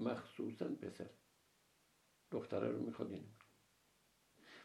مخصوصا 0.00 0.68
پسر. 0.68 1.10
دختره 2.30 2.68
رو 2.68 2.84
می‌خواد 2.84 3.12
یا 3.12 3.20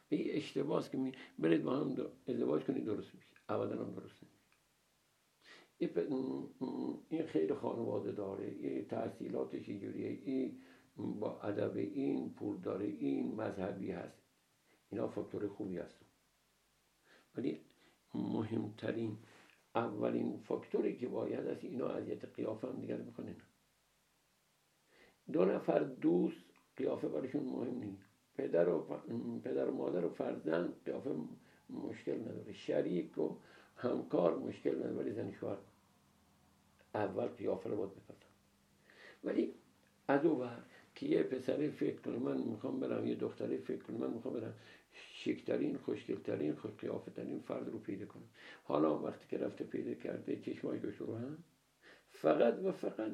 این 0.10 0.28
اشتباس 0.32 0.90
که 0.90 0.98
می 0.98 1.12
برید 1.40 1.64
با 1.64 1.78
هم 1.78 1.96
ازدواج 2.28 2.64
کنید 2.64 2.86
درست 2.86 3.16
میشه. 3.16 3.36
ابدا 3.50 3.86
هم 3.86 3.94
درست 3.94 4.24
این 7.10 7.26
خیلی 7.26 7.54
خانواده 7.54 8.12
داره. 8.12 8.54
یه 8.54 8.86
تحصیلاتش 8.86 9.70
اینجوریه. 9.70 10.10
این 10.26 10.62
با 10.96 11.42
ادب 11.42 11.78
این 11.78 12.34
پول 12.34 12.58
داره. 12.58 12.86
این 12.86 13.36
مذهبی 13.36 13.92
هست. 13.92 14.22
اینا 14.90 15.08
فاکتور 15.08 15.48
خوبی 15.48 15.78
هست 15.78 16.00
ولی 17.36 17.62
مهمترین 18.14 19.18
اولین 19.76 20.38
فاکتوری 20.38 20.98
که 20.98 21.08
باید 21.08 21.48
از 21.48 21.64
اینا 21.64 21.88
اذیت 21.88 22.26
قیافه 22.26 22.68
هم 22.68 22.82
دیگر 22.82 22.98
می‌کنه 22.98 23.36
دو 25.32 25.46
نفر 25.46 25.80
دوست 25.80 26.46
قیافه 26.78 27.08
برشون 27.08 27.44
مهم 27.44 27.84
نیست. 27.84 28.07
پدر 28.38 28.70
و, 28.70 28.80
پدر 29.44 29.70
و 29.70 29.76
مادر 29.76 30.06
و 30.06 30.10
فرزند 30.10 30.74
قیافه 30.86 31.16
مشکل 31.70 32.22
نداره. 32.22 32.54
شریک 32.54 33.18
و 33.18 33.36
همکار 33.76 34.38
مشکل 34.38 34.76
نداره 34.76 34.94
ولی 34.94 35.12
زن 35.12 35.32
شوهر. 35.32 35.58
اول 36.96 37.28
قیافه 37.28 37.70
رو 37.70 37.78
باید 37.78 37.92
ولی 39.24 39.54
از 40.08 40.26
او 40.26 40.44
که 40.96 41.06
یه 41.06 41.24
پسری 41.24 41.70
فکر 41.70 41.96
کنه 42.02 42.18
من 42.18 42.38
می‌خوام 42.38 42.80
برم 42.80 43.08
یه 43.08 43.16
دختری 43.16 43.58
فکر 43.58 43.84
کنه 43.84 43.98
من 43.98 44.14
می‌خوام 44.14 44.34
برم 44.34 44.54
شکترین 44.92 45.78
خوشگلترین 45.78 46.56
خوش 46.56 46.72
ترین 47.16 47.40
فرد 47.40 47.70
رو 47.70 47.80
پیدا 47.80 48.06
کنم. 48.06 48.30
حالا 48.64 49.00
وقتی 49.00 49.26
که 49.30 49.38
رفته 49.38 49.64
پیدا 49.64 49.94
کرده 49.94 50.40
چشمای 50.40 50.80
رو 50.80 51.16
هم 51.16 51.38
فقط 52.12 52.60
و 52.64 52.72
فقط 52.72 53.12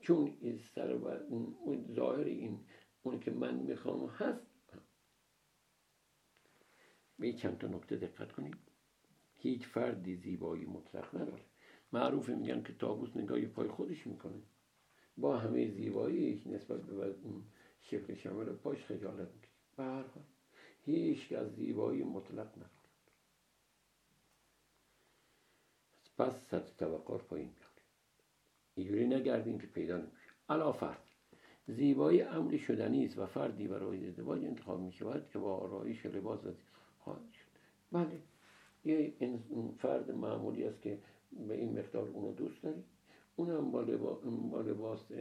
چون 0.00 0.36
این 0.40 0.58
سر 0.58 0.94
و 0.94 1.08
اون 1.64 1.86
ظاهر 1.94 2.24
این 2.24 2.60
اون 3.02 3.20
که 3.20 3.30
من 3.30 3.54
می‌خوام 3.54 4.06
هست. 4.06 4.72
به 7.18 7.32
چند 7.32 7.58
تا 7.58 7.66
نکته 7.66 7.96
دقت 7.96 8.32
کنید. 8.32 8.56
هیچ 9.36 9.66
فردی 9.66 10.16
زیبایی 10.16 10.64
مطلق 10.64 11.16
نداره. 11.16 11.44
معروف 11.92 12.28
میگن 12.28 12.62
که 12.62 12.72
تابوس 12.72 13.16
نگاهی 13.16 13.46
پای 13.46 13.68
خودش 13.68 14.06
می‌کنه. 14.06 14.42
با 15.16 15.38
همه 15.38 15.70
زیباییش 15.70 16.46
نسبت 16.46 16.82
به 16.82 17.14
شکل 17.80 18.14
شمال 18.14 18.52
پاش 18.52 18.84
خجالت 18.84 19.28
می‌کشه. 19.34 19.52
به 19.76 19.82
هر 19.82 20.02
حال 20.02 20.24
هیچ 20.84 21.32
از 21.32 21.54
زیبایی 21.54 22.02
مطلق 22.02 22.48
نداره. 22.56 22.70
پس 26.18 26.48
سطح 26.50 26.76
توقع 26.76 27.18
پایین 27.18 27.48
میاد 27.48 27.80
اینجوری 28.74 29.06
نگردیم 29.06 29.58
که 29.58 29.66
پیدا 29.66 29.96
نمیشه. 29.96 30.30
علا 30.48 30.72
فرد. 30.72 31.07
زیبایی 31.68 32.22
امری 32.22 32.58
شدنی 32.58 33.04
است 33.04 33.18
و 33.18 33.26
فردی 33.26 33.68
برای 33.68 34.06
ازدواج 34.08 34.44
انتخاب 34.44 34.80
می 34.80 34.92
شود 34.92 35.28
که 35.32 35.38
با 35.38 35.56
آرایش 35.56 36.06
لباس 36.06 36.40
خواهد 36.98 37.32
شد. 37.32 37.48
بله. 37.92 38.22
یه 38.84 39.12
فرد 39.78 40.10
معمولی 40.10 40.64
است 40.64 40.82
که 40.82 40.98
به 41.48 41.54
این 41.54 41.78
مقدار 41.78 42.08
اونو 42.08 42.32
دوست 42.32 42.62
داری 42.62 42.84
اونم 43.36 43.70
با, 43.70 43.82
با 44.50 44.60
لباس 44.60 45.12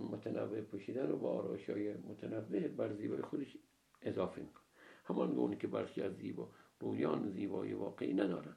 متنوع 0.00 0.60
پوشیدن 0.60 1.10
و 1.10 1.16
با 1.16 1.30
آرایش 1.30 1.70
های 1.70 1.94
متنوع 1.94 2.68
بر 2.68 2.92
زیبایی 2.92 3.22
خودش 3.22 3.56
اضافه 4.02 4.40
می‌کنه. 4.42 4.64
همان 5.04 5.34
گونه 5.34 5.56
که 5.56 5.66
برخی 5.66 6.02
از 6.02 6.16
زیبا 6.16 6.48
رویان 6.80 7.30
زیبایی 7.30 7.72
واقعی 7.72 8.14
ندارن. 8.14 8.56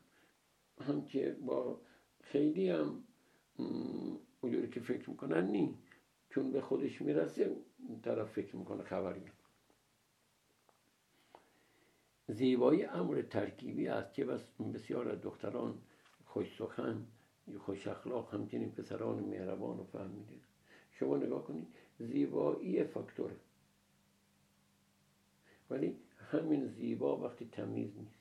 هم 0.82 1.06
که 1.06 1.38
با 1.46 1.82
خیلی 2.22 2.70
هم 2.70 3.04
اونجوری 4.42 4.70
که 4.70 4.80
فکر 4.80 5.10
می‌کنن 5.10 5.48
نی. 5.48 5.78
چون 6.30 6.52
به 6.52 6.62
خودش 6.62 7.02
می‌رسه 7.02 7.56
طرف 8.04 8.32
فکر 8.32 8.56
می‌کنه 8.56 8.84
خبری 8.84 9.22
زیبایی 12.28 12.84
امر 12.84 13.22
ترکیبی 13.22 13.88
است 13.88 14.14
که 14.14 14.26
بسیار 14.74 15.10
از 15.10 15.22
دختران 15.22 15.82
خوش 16.26 16.58
سخن 16.58 17.08
خوش 17.60 17.88
اخلاق 17.88 18.34
همچنین 18.34 18.72
پسران 18.72 19.24
مهربان 19.24 19.80
و 19.80 19.84
فهمیده 19.84 20.36
شما 20.92 21.18
نگاه 21.18 21.44
کنید 21.44 21.68
زیبایی 22.00 22.84
فاکتوره. 22.84 23.36
ولی 25.70 26.00
همین 26.32 26.68
زیبا 26.68 27.18
وقتی 27.18 27.50
تمیز 27.52 27.98
نیست 27.98 28.20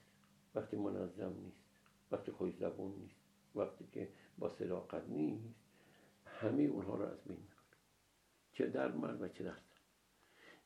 وقتی 0.54 0.76
منظم 0.76 1.34
نیست 1.44 1.64
وقتی 2.12 2.32
خوش 2.32 2.56
زبون 2.56 2.92
نیست 2.92 3.20
وقتی 3.54 3.84
که 3.92 4.08
با 4.38 4.48
صداقت 4.48 5.08
نیست 5.08 5.54
همه 6.24 6.62
اونها 6.62 6.96
رو 6.96 7.04
از 7.04 7.24
بین 7.24 7.38
چه 8.56 8.66
در 8.66 8.92
مرد 8.92 9.22
و 9.22 9.28
چه 9.28 9.44
در 9.44 9.56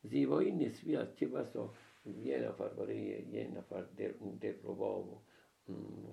زیبایی 0.03 0.53
نسبی 0.53 0.97
است 0.97 1.17
که 1.17 1.27
بسا؟ 1.27 1.75
یه 2.07 2.39
نفر 2.39 2.69
برای 2.69 3.03
یه 3.33 3.51
نفر 3.55 3.83
دل, 3.83 4.13
ربا 4.65 5.03
و 5.03 5.23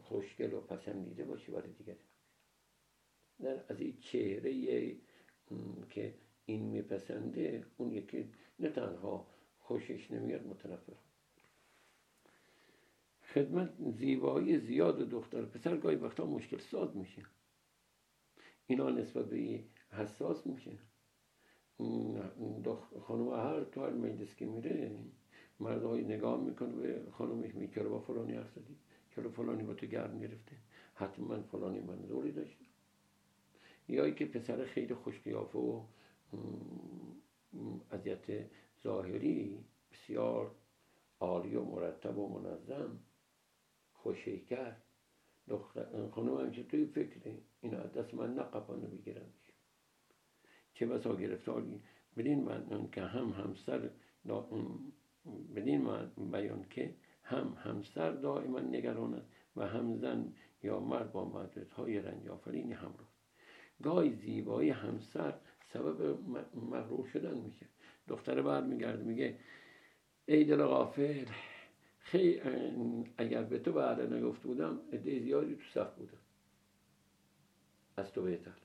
خوشگل 0.02 0.54
و 0.54 0.62
پسندیده 0.62 1.24
باشه 1.24 1.52
برای 1.52 1.72
دیگری. 1.72 2.00
نه 3.40 3.64
از 3.70 3.82
این 3.82 3.98
چهره 4.00 4.96
که 5.90 6.14
این 6.46 6.64
میپسنده 6.64 7.66
اون 7.78 7.92
یکی 7.92 8.30
نه 8.60 8.70
تنها 8.70 9.28
خوشش 9.60 10.12
نمیاد 10.12 10.48
متنفر. 10.48 10.94
خدمت 13.34 13.74
زیبایی 13.92 14.60
زیاد 14.60 15.10
دختر 15.10 15.46
پسر 15.46 15.78
گاهی 15.78 15.96
وقتا 15.96 16.26
مشکل 16.26 16.58
ساز 16.58 16.96
میشه. 16.96 17.26
اینا 18.68 18.90
نسبت 18.90 19.26
به 19.26 19.64
حساس 19.92 20.48
میشه. 20.48 20.72
خانم 23.02 23.30
هر 23.30 23.64
تو 23.64 23.82
هر 23.82 23.90
مجلس 23.90 24.36
که 24.36 24.46
میره 24.46 24.92
مردای 25.60 26.04
نگاه 26.04 26.42
می‌کنه 26.42 26.76
به 26.76 27.02
خانمش 27.12 27.56
میگه 27.56 27.84
با 27.84 28.00
فلانی 28.00 28.34
حرف 28.34 28.52
زدی 28.52 28.76
چرا 29.16 29.30
فلانی 29.30 29.64
با 29.64 29.74
تو 29.74 29.86
گرم 29.86 30.20
گرفته. 30.20 30.56
حتما 30.94 31.42
فلانی 31.42 31.80
منظوری 31.80 32.32
داشته 32.32 32.66
یا 33.90 34.10
که 34.10 34.26
پسر 34.26 34.66
خیلی 34.66 34.94
خوشقیافه 34.94 35.60
و 35.60 35.82
اذیت 37.92 38.26
ظاهری 38.84 39.66
بسیار 39.92 40.52
عالی 41.20 41.56
و 41.56 41.64
مرتب 41.64 42.18
و 42.18 42.40
منظم 42.40 43.00
خوشیکر 43.94 44.76
دختر 45.48 46.10
خانم 46.10 46.38
همیشه 46.38 46.64
توی 46.64 46.86
فکره 46.86 47.38
اینا 47.62 47.80
دست 47.80 48.14
من 48.14 48.34
نقبانو 48.34 48.88
بگیرن. 48.88 49.26
چه 50.80 50.86
بسا 50.86 51.16
گرفتاری 51.16 51.82
بدین 52.18 52.44
من 52.44 52.90
که 52.92 53.02
هم 53.02 53.30
همسر 53.30 53.90
بدین 55.56 55.90
بیان 56.32 56.66
که 56.70 56.96
هم 57.24 57.58
همسر 57.64 58.12
دائما 58.12 58.60
نگران 58.60 59.14
است 59.14 59.28
و 59.56 59.68
هم 59.68 59.98
زن 59.98 60.34
یا 60.64 60.80
مرد 60.80 61.12
با 61.12 61.26
مدرد 61.26 61.72
های 61.72 62.00
رنج 62.00 62.28
آفرینی 62.28 62.74
همراه 62.74 63.10
گاهی 63.84 64.16
زیبایی 64.16 64.70
همسر 64.70 65.34
سبب 65.74 66.20
مغرور 66.56 67.08
شدن 67.08 67.38
میشه. 67.38 67.66
دختر 68.08 68.42
بعد 68.42 68.66
میگرد 68.66 69.04
میگه 69.04 69.40
ای 70.26 70.44
دل 70.44 70.64
غافل 70.64 71.26
خیلی 72.00 72.42
اگر 73.18 73.44
به 73.44 73.60
تو 73.60 73.72
بعد 73.72 74.14
نگفته 74.14 74.48
بودم 74.48 74.80
عده 74.94 75.20
زیادی 75.20 75.56
تو 75.56 75.62
صف 75.74 75.96
بودم. 75.96 76.18
از 77.98 78.12
تو 78.12 78.22
بهتر. 78.22 78.58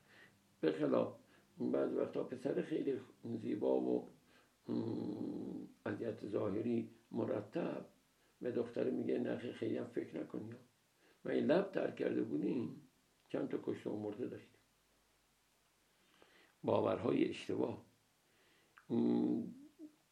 به 0.60 0.72
خلاف 0.72 1.21
بعض 1.70 1.92
وقتا 1.92 2.24
پسر 2.24 2.62
خیلی 2.62 3.00
زیبا 3.42 3.80
و 3.80 4.08
اذیت 5.86 6.26
ظاهری 6.26 6.90
مرتب 7.10 7.86
به 8.40 8.52
دختر 8.52 8.90
میگه 8.90 9.18
نخی 9.18 9.52
خیلی 9.52 9.76
هم 9.76 9.86
فکر 9.86 10.20
نکنی. 10.20 10.50
و 11.24 11.30
این 11.30 11.46
لب 11.46 11.72
تر 11.72 11.90
کرده 11.90 12.22
بودیم 12.22 12.80
چند 13.28 13.48
تا 13.48 13.58
کشته 13.62 13.90
و 13.90 13.96
مرده 13.96 14.26
داشتیم. 14.26 14.60
باورهای 16.64 17.28
اشتباه. 17.28 17.84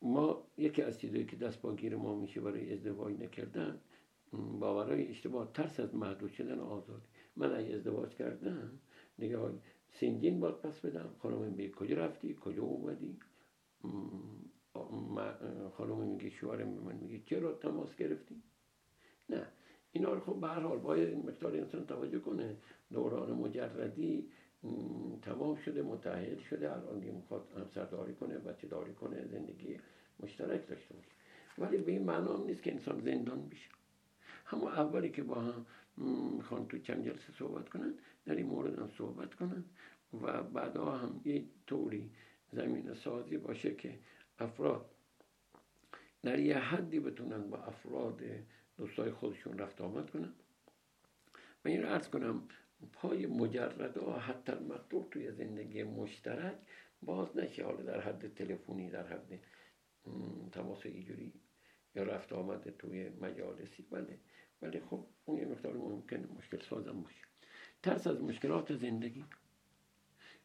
ما 0.03 0.47
یکی 0.57 0.83
از 0.83 1.01
چیزایی 1.01 1.27
که 1.27 1.37
دست 1.37 1.61
با 1.61 1.75
گیر 1.75 1.97
ما 1.97 2.15
میشه 2.15 2.41
برای 2.41 2.73
ازدواج 2.73 3.21
نکردن 3.21 3.81
باورهای 4.33 5.09
اشتباه 5.09 5.53
ترس 5.53 5.81
از 5.81 5.95
محدود 5.95 6.33
شدن 6.33 6.59
آزادی. 6.59 7.07
من 7.37 7.57
اگه 7.57 7.75
ازدواج 7.75 8.15
کردم 8.15 8.81
نگاه 9.19 9.53
سنگین 9.93 10.41
باید 10.41 10.55
پس 10.55 10.81
بدم. 10.81 11.11
خانم 11.19 11.39
میگه 11.39 11.71
کجا 11.71 11.97
رفتی؟ 11.97 12.37
کجا 12.41 12.63
اومدی؟ 12.63 13.19
خانم 15.77 15.99
میگه 15.99 16.31
شوهرم 16.31 16.75
به 16.75 16.81
من 16.81 16.97
میگه 16.97 17.21
چرا 17.27 17.53
تماس 17.53 17.97
گرفتی؟ 17.97 18.43
نه. 19.31 19.47
اینا 19.93 20.13
رو 20.13 20.21
خب 20.21 20.41
به 20.41 20.47
هر 20.49 20.61
حال 20.61 20.79
باید 20.79 21.27
مقدار 21.27 21.57
انسان 21.57 21.87
توجه 21.87 22.19
کنه. 22.19 22.57
دوران 22.93 23.33
مجردی 23.33 24.29
تمام 25.23 25.57
شده 25.57 25.83
متحل 25.83 26.39
شده. 26.39 26.73
الان 26.73 26.99
دیگه 26.99 27.13
می‌خواد 27.13 27.53
همسرداری 27.57 28.15
کنه 28.15 28.39
بچه 28.39 28.67
داری 28.67 28.93
کنه 28.93 29.27
زندگی 29.27 29.79
مشترک 30.21 30.69
داشته 30.69 30.95
باشه. 30.95 31.11
ولی 31.59 31.77
به 31.77 31.93
این 31.93 32.05
معنا 32.05 32.45
نیست 32.45 32.63
که 32.63 32.73
انسان 32.73 33.01
زندان 33.01 33.49
بشه. 33.49 33.71
همون 34.45 34.73
اولی 34.73 35.11
که 35.11 35.23
با 35.23 35.35
هم 35.35 35.67
می‌خوان 36.01 36.69
تو 36.69 36.79
چند 36.79 37.05
جلسه 37.05 37.33
صحبت 37.39 37.69
کنن 37.69 37.95
در 38.27 38.35
این 38.35 38.47
مورد 38.47 38.79
هم 38.79 38.91
صحبت 38.99 39.35
کنن 39.35 39.65
و 40.23 40.43
بعدا 40.43 40.91
هم 40.91 41.21
یه 41.25 41.45
طوری 41.67 42.11
زمین 42.53 42.95
سازی 42.95 43.37
باشه 43.37 43.75
که 43.75 43.99
افراد 44.39 44.91
در 46.23 46.39
یه 46.39 46.59
حدی 46.59 47.01
بتونن 47.01 47.51
با 47.51 47.59
افراد 47.59 48.23
دوستای 48.77 49.11
خودشون 49.11 49.59
رفت 49.59 49.81
آمد 49.81 50.11
کنن. 50.11 50.33
و 51.65 51.69
این 51.69 51.83
رو 51.83 51.99
کنم 51.99 52.49
پای 52.93 53.27
مجرد 53.27 53.97
و 53.99 54.13
حتی 54.13 54.53
مقدور 54.53 55.07
توی 55.11 55.33
زندگی 55.33 55.83
مشترک 55.83 56.59
باز 57.03 57.37
نشه. 57.37 57.65
حالا 57.65 57.83
در 57.83 58.01
حد 58.01 58.35
تلفنی 58.35 58.91
در 58.91 59.07
حد 59.07 59.41
تماس 60.53 60.87
ایجوری 60.87 61.33
یا 61.95 62.03
رفت 62.03 62.33
آمده 62.33 62.71
توی 62.71 63.09
مجالسی. 63.09 63.83
بله. 63.91 64.19
ولی 64.63 64.81
خب 64.81 65.05
اون 65.25 65.39
یه 65.39 65.45
مقدار 65.45 65.77
ممکن 65.77 66.29
مشکل 66.39 66.61
سازم 66.71 67.01
باشه. 67.03 67.25
ترس 67.83 68.07
از 68.07 68.23
مشکلات 68.23 68.77
زندگی. 68.77 69.25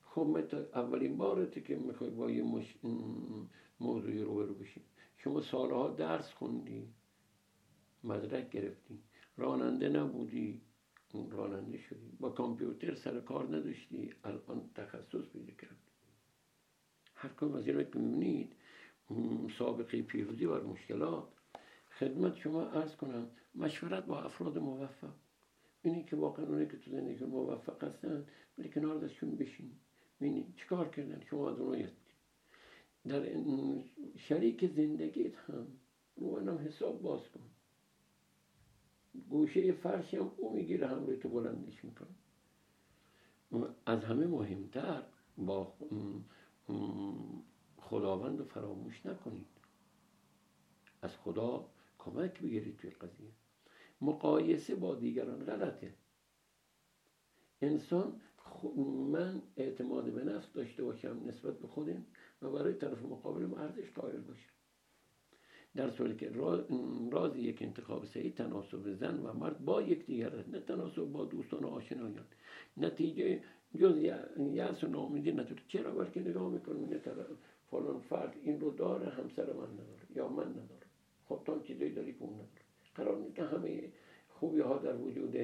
خب 0.02 0.38
اولین 0.74 1.18
بارتی 1.18 1.62
که 1.62 1.76
می‌خوای 1.76 2.10
با 2.10 2.32
یه 2.32 2.44
مش... 2.44 2.76
موضوعی 3.80 4.22
رو 4.22 4.54
بشی. 4.54 4.82
شما 5.18 5.42
سالها 5.42 5.90
درس 5.90 6.34
خوندی 6.34 6.94
مدرک 8.04 8.50
گرفتی. 8.50 9.00
راننده 9.38 9.90
نبودی 9.90 10.62
راننده 11.30 11.78
شدی. 11.78 12.12
با 12.20 12.30
کامپیوتر 12.30 12.96
سر 12.96 13.20
کار 13.20 13.56
نداشتی 13.56 14.14
الان 14.24 14.70
تخصص 14.76 15.30
پیدا 15.34 15.54
کردی. 15.54 15.76
هر 17.16 17.30
کدوم 17.30 17.54
از 17.54 17.66
که 17.66 17.74
می‌بینید 17.74 18.56
سابقه 19.58 20.02
پیروزی 20.02 20.46
و 20.46 20.68
مشکلات. 20.68 21.28
خدمت 22.00 22.36
شما 22.36 22.70
ارز 22.70 22.96
کنم 22.96 23.28
مشورت 23.56 24.06
با 24.06 24.22
افراد 24.22 24.58
موفق. 24.58 25.14
اینی 25.82 26.04
که 26.04 26.16
واقعا 26.16 26.46
اونایی 26.46 26.68
که 26.68 26.78
تو 26.78 26.92
زندگی 26.92 27.26
موفق 27.26 27.84
هستن 27.84 28.26
ولی 28.58 28.70
کنار 28.70 28.98
دستشون 28.98 29.36
بشین. 29.36 29.72
ببینید 30.22 30.56
چیکار 30.56 30.90
کردن؟ 30.90 31.22
شما 31.30 31.52
از 31.52 31.60
اونها 31.60 31.88
در 33.08 33.44
شریک 34.18 34.66
زندگیت 34.66 35.36
هم 35.36 35.68
رو 36.16 36.58
حساب 36.58 37.02
باز 37.02 37.22
کن. 37.30 37.50
گوشه 39.30 39.72
فرش 39.72 40.14
هم 40.14 40.32
او 40.38 40.56
می‌گیره 40.56 40.88
هم 40.88 41.06
روی 41.06 41.18
تو 41.18 41.30
بلندش 41.30 41.86
می‌کنه. 41.86 42.08
از 43.86 44.04
همه 44.04 44.28
مهمتر 44.28 45.04
با 45.38 45.74
خداوند 47.78 48.40
رو 48.40 48.46
فراموش 48.46 49.06
نکنید. 49.06 49.48
از 51.02 51.18
خدا 51.18 51.70
کمک 52.06 52.42
بگیرید 52.42 52.78
توی 52.78 52.90
قضیه. 52.90 53.32
مقایسه 54.02 54.76
با 54.76 54.96
دیگران 54.96 55.46
غلطه. 55.46 55.94
انسان 57.62 58.22
من 59.12 59.42
اعتماد 59.58 60.14
به 60.14 60.24
نفس 60.24 60.54
داشته 60.54 60.84
باشم 60.84 61.22
نسبت 61.26 61.60
به 61.60 61.68
خودم 61.68 62.06
و 62.42 62.50
برای 62.50 62.74
طرف 62.74 63.02
مقابلم 63.02 63.54
ارزش 63.54 63.92
قائل 63.96 64.22
باشم. 64.22 64.50
در 65.76 65.90
صورتی 65.90 66.16
که 66.16 66.32
راز 67.12 67.38
یک 67.38 67.62
انتخاب 67.62 68.06
صحیح 68.06 68.34
تناسب 68.34 68.94
زن 68.94 69.20
و 69.20 69.34
مرد 69.34 69.66
با 69.66 69.82
یکدیگر 69.82 70.46
نه 70.48 70.60
تناسب 70.60 71.04
با 71.04 71.26
دوستان 71.26 71.64
و 71.64 71.68
آشنایان. 71.68 72.26
نتیجه 72.78 73.42
جز 73.80 73.98
یأس 74.38 74.84
و 74.84 74.88
ناامیدی 74.88 75.32
نداره 75.32 75.62
چرا؟ 75.68 75.92
بلکه 75.92 76.20
نگاه 76.20 76.50
می‌کنم 76.52 76.86
نه 76.86 77.00
فلان 77.72 78.00
فرد 78.00 78.36
این 78.42 78.60
رو 78.60 78.72
داره 78.72 79.10
همسر 79.10 79.54
من 79.54 79.74
نداره 79.74 80.08
یا 80.16 80.28
من 80.28 80.50
نداره 80.50 80.85
خب 81.30 81.42
تا 81.46 81.60
چیزایی 81.60 81.94
داری 81.94 82.14
که 82.14 82.22
اون 82.22 82.40
قرار 82.96 83.18
نیست 83.18 83.36
که 83.36 83.44
همه 83.44 83.92
خوبی 84.30 84.60
ها 84.60 84.78
در 84.78 84.96
وجود 84.96 85.36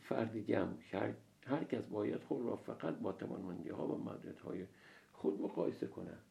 فرد 0.00 0.38
جمع 0.38 0.74
هر, 0.92 1.14
هر 1.46 1.64
کس 1.64 1.84
باید 1.84 2.22
خود 2.22 2.46
را 2.46 2.56
فقط 2.56 2.94
با 2.94 3.12
توانمندی 3.12 3.68
ها 3.68 3.86
و 3.86 3.98
مدرد 3.98 4.38
های 4.38 4.66
خود 5.12 5.40
مقایسه 5.40 5.86
کند. 5.86 6.22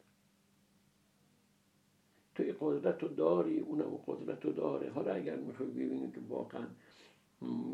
تو 2.34 2.44
قدرت 2.60 3.02
رو 3.02 3.08
داری 3.08 3.58
اونم 3.58 3.96
قدرت 4.06 4.44
رو 4.44 4.52
داره. 4.52 4.90
حالا 4.90 5.14
اگر 5.14 5.36
می‌خوای 5.36 5.70
ببینی 5.70 6.10
که 6.10 6.20
واقعا 6.28 6.66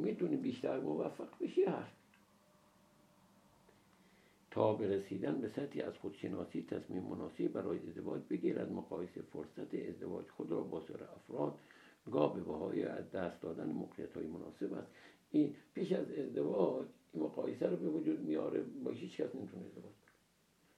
می‌تونی 0.03 0.37
بیشتر 0.37 0.81
موفق 0.81 1.29
بشی 1.41 1.65
هست 1.65 2.04
تا 4.55 4.75
به 4.75 4.89
رسیدن 4.89 5.41
به 5.41 5.49
سطحی 5.49 5.83
از 5.83 5.99
خودشناسی 5.99 6.63
تصمیم 6.63 7.03
مناسب 7.03 7.49
برای 7.49 7.79
ازدواج 7.79 8.23
بگیر 8.31 8.59
از 8.59 8.73
مقایسه 8.73 9.23
فرصت 9.23 9.75
ازدواج 9.75 10.29
خود 10.31 10.51
را 10.51 10.61
با 10.61 10.81
سر 10.81 11.05
افراد 11.17 11.59
گاه 12.13 12.35
به 12.35 12.41
بهای 12.41 12.85
از 12.85 13.11
دست 13.11 13.41
دادن 13.41 13.67
موقعیت 13.67 14.13
های 14.13 14.27
مناسب 14.27 14.73
است. 14.73 14.91
این 15.31 15.55
پیش 15.75 15.93
از 15.93 16.11
ازدواج 16.11 16.87
این 17.13 17.23
مقایسه 17.23 17.67
رو 17.67 17.77
به 17.77 17.89
وجود 17.89 18.21
میاره. 18.21 18.63
با 18.63 18.91
هیچ 18.91 19.17
کس 19.17 19.35
نمی‌تونه 19.35 19.65
ازدواج 19.65 19.95
کنه. 19.95 20.15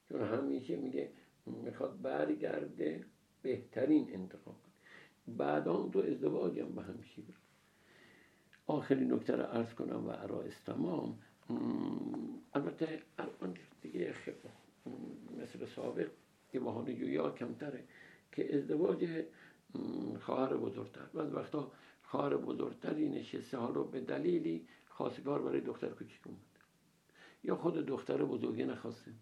چون 0.08 0.38
همیشه 0.38 0.76
میگه 0.76 1.10
می‌خواد 1.46 2.02
برگرده 2.02 3.04
بهترین 3.42 4.10
انتخاب 4.12 4.54
کنه. 4.62 5.36
بعد 5.36 5.68
آن 5.68 5.90
تو 5.90 5.98
ازدواج 5.98 6.58
هم 6.58 6.74
به 6.74 6.82
همیشه 6.82 7.22
آخرین 8.66 9.12
نکته 9.12 9.36
رو 9.36 9.42
عرض 9.42 9.74
کنم 9.74 10.06
و 10.06 10.10
عرائز 10.10 10.54
تمام 10.66 11.18
البته 12.54 13.02
الان 13.18 13.56
دیگه 13.82 14.14
مثل 15.42 15.66
سابق 15.66 16.10
یه 16.54 16.60
بحانه 16.60 16.94
جویی 16.94 17.16
ها 17.16 17.30
کمتره 17.30 17.84
که 18.32 18.56
ازدواج 18.56 19.24
خواهر 20.20 20.56
بزرگتر. 20.56 21.06
بعض 21.14 21.32
وقتا 21.32 21.72
خواهر 22.02 22.36
بزرگتری 22.36 23.08
نشسته 23.08 23.56
حالا 23.58 23.82
به 23.82 24.00
دلیلی 24.00 24.66
خواستگار 24.88 25.42
برای 25.42 25.60
دختر 25.60 25.88
کوچیک 25.88 26.26
اومد 26.26 26.38
یا 27.44 27.56
خود 27.56 27.74
دختر 27.74 28.24
بزرگی 28.24 28.64
نخواسته 28.64 29.12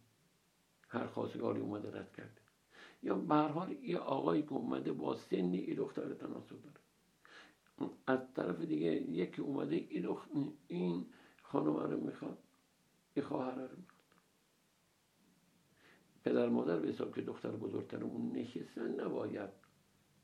هر 0.89 1.07
خواستگاری 1.07 1.61
اومده 1.61 1.99
رد 1.99 2.13
کرده. 2.13 2.41
یا 3.03 3.15
به 3.15 3.35
هر 3.35 3.49
حال 3.49 3.73
یه 3.73 3.99
آقایی 3.99 4.43
که 4.43 4.53
اومده 4.53 4.93
با 4.93 5.17
سنی 5.17 5.59
این 5.59 5.77
دختر 5.77 6.15
تناسب 6.15 6.57
داره. 6.63 6.81
از 8.07 8.35
طرف 8.35 8.61
دیگه 8.61 8.93
یکی 8.93 9.43
اومده 9.43 9.77
این, 9.77 10.17
این 10.69 11.07
خانم 11.55 11.77
رو 11.77 12.01
می‌خواد 12.01 12.39
یه 13.17 13.23
خواهر 13.23 13.55
رو 13.55 13.77
می‌خواد. 13.77 14.05
پدر 16.25 16.49
مادر 16.49 16.79
به 16.79 16.89
حساب 16.89 17.15
که 17.15 17.23
دختر 17.23 17.51
بزرگتر 17.51 18.05
اون 18.05 18.33
نشستن 18.33 19.01
نباید 19.01 19.51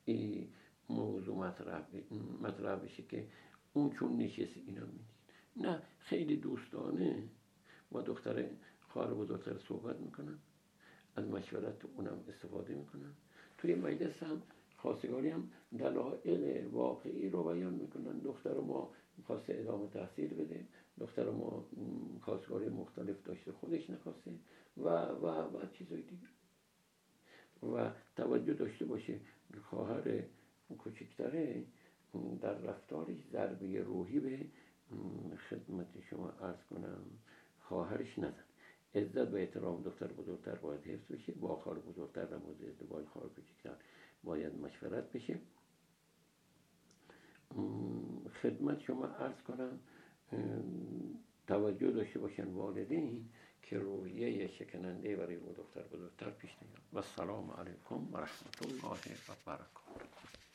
این 0.05 0.49
موضوع 0.89 1.37
مطرح, 1.37 1.87
مطرح 2.43 2.77
بشه 2.77 3.03
که 3.03 3.29
اون 3.73 3.91
چون 3.91 4.17
نشست 4.17 4.57
اینا 4.57 4.87
می‌دید. 4.87 5.11
نه 5.57 5.83
خیلی 5.99 6.37
دوستانه. 6.37 7.29
با 7.91 8.03
دختر 8.03 8.49
خواهر 8.81 9.15
بزرگتر 9.15 9.59
صحبت 9.59 10.01
می‌کنن. 10.01 10.39
از 11.17 11.29
مشورت 11.29 11.85
اونم 11.97 12.25
استفاده 12.29 12.75
می‌کنن. 12.75 13.13
توی 13.59 13.75
مجلس 13.75 14.23
هم 14.23 14.43
خواستگاری 14.77 15.29
هم 15.29 15.51
دلایل 15.79 16.67
واقعی 16.67 17.29
رو 17.29 17.45
بیان 17.45 17.75
می‌کنن. 17.75 18.19
دختر 18.19 18.55
ما 18.55 18.91
می‌خواست 19.19 19.45
ادامه 19.49 19.89
تحصیل 19.89 20.35
بده. 20.35 20.67
دختر 21.01 21.31
ما 21.31 21.65
خواستگاری 22.21 22.69
مختلف 22.69 23.23
داشته 23.25 23.53
خودش 23.53 23.91
نخواسته 23.91 24.31
و 24.77 24.89
و 25.05 25.27
و 25.27 25.67
چیزای 25.73 26.03
دیگه. 26.03 26.29
و 27.63 27.91
توجه 28.17 28.55
داشته 28.55 28.85
باشه 28.85 29.21
خواهر 29.63 30.23
کوچکتره 30.79 31.65
در 32.41 32.55
رفتارش 32.55 33.17
ضربه 33.33 33.83
روحی 33.83 34.21
به 34.21 34.47
خدمت 35.51 36.01
شما 36.11 36.29
عرض 36.29 36.63
کنم 36.71 37.03
خواهرش 37.61 38.19
نزن. 38.19 38.45
عزت 38.95 39.33
و 39.33 39.37
احترام 39.37 39.83
دختر 39.83 40.07
بزرگتر 40.07 40.55
باید 40.55 40.81
حفظ 40.81 41.13
بشه 41.13 41.33
با 41.33 41.57
خواهر 41.57 41.79
بزرگتر 41.79 42.25
در 42.25 42.37
مورد 42.37 42.65
ازدواج 42.65 43.07
خواهر 43.07 43.29
کوچکتر 43.29 43.75
باید 44.25 44.55
مشورت 44.55 45.13
بشه. 45.13 45.39
خدمت 48.43 48.81
شما 48.81 49.07
عرض 49.07 49.43
کنم. 49.43 49.79
توجه 51.47 51.91
داشته 51.91 52.19
باشن 52.19 52.45
والدین 52.49 53.29
که 53.63 53.79
رویه 53.79 54.49
شکننده 54.49 55.17
برای 55.17 55.35
او 55.35 55.53
دختر 55.53 55.83
بزرگتر 55.83 56.31
پیش 56.31 56.51
نیاد. 56.63 56.83
و 56.93 57.03
سلام 57.03 57.51
علیکم 57.51 58.15
و 58.15 58.17
رحمت 58.17 58.63
الله 58.63 58.95
و 59.29 59.33
برکاته. 59.47 60.50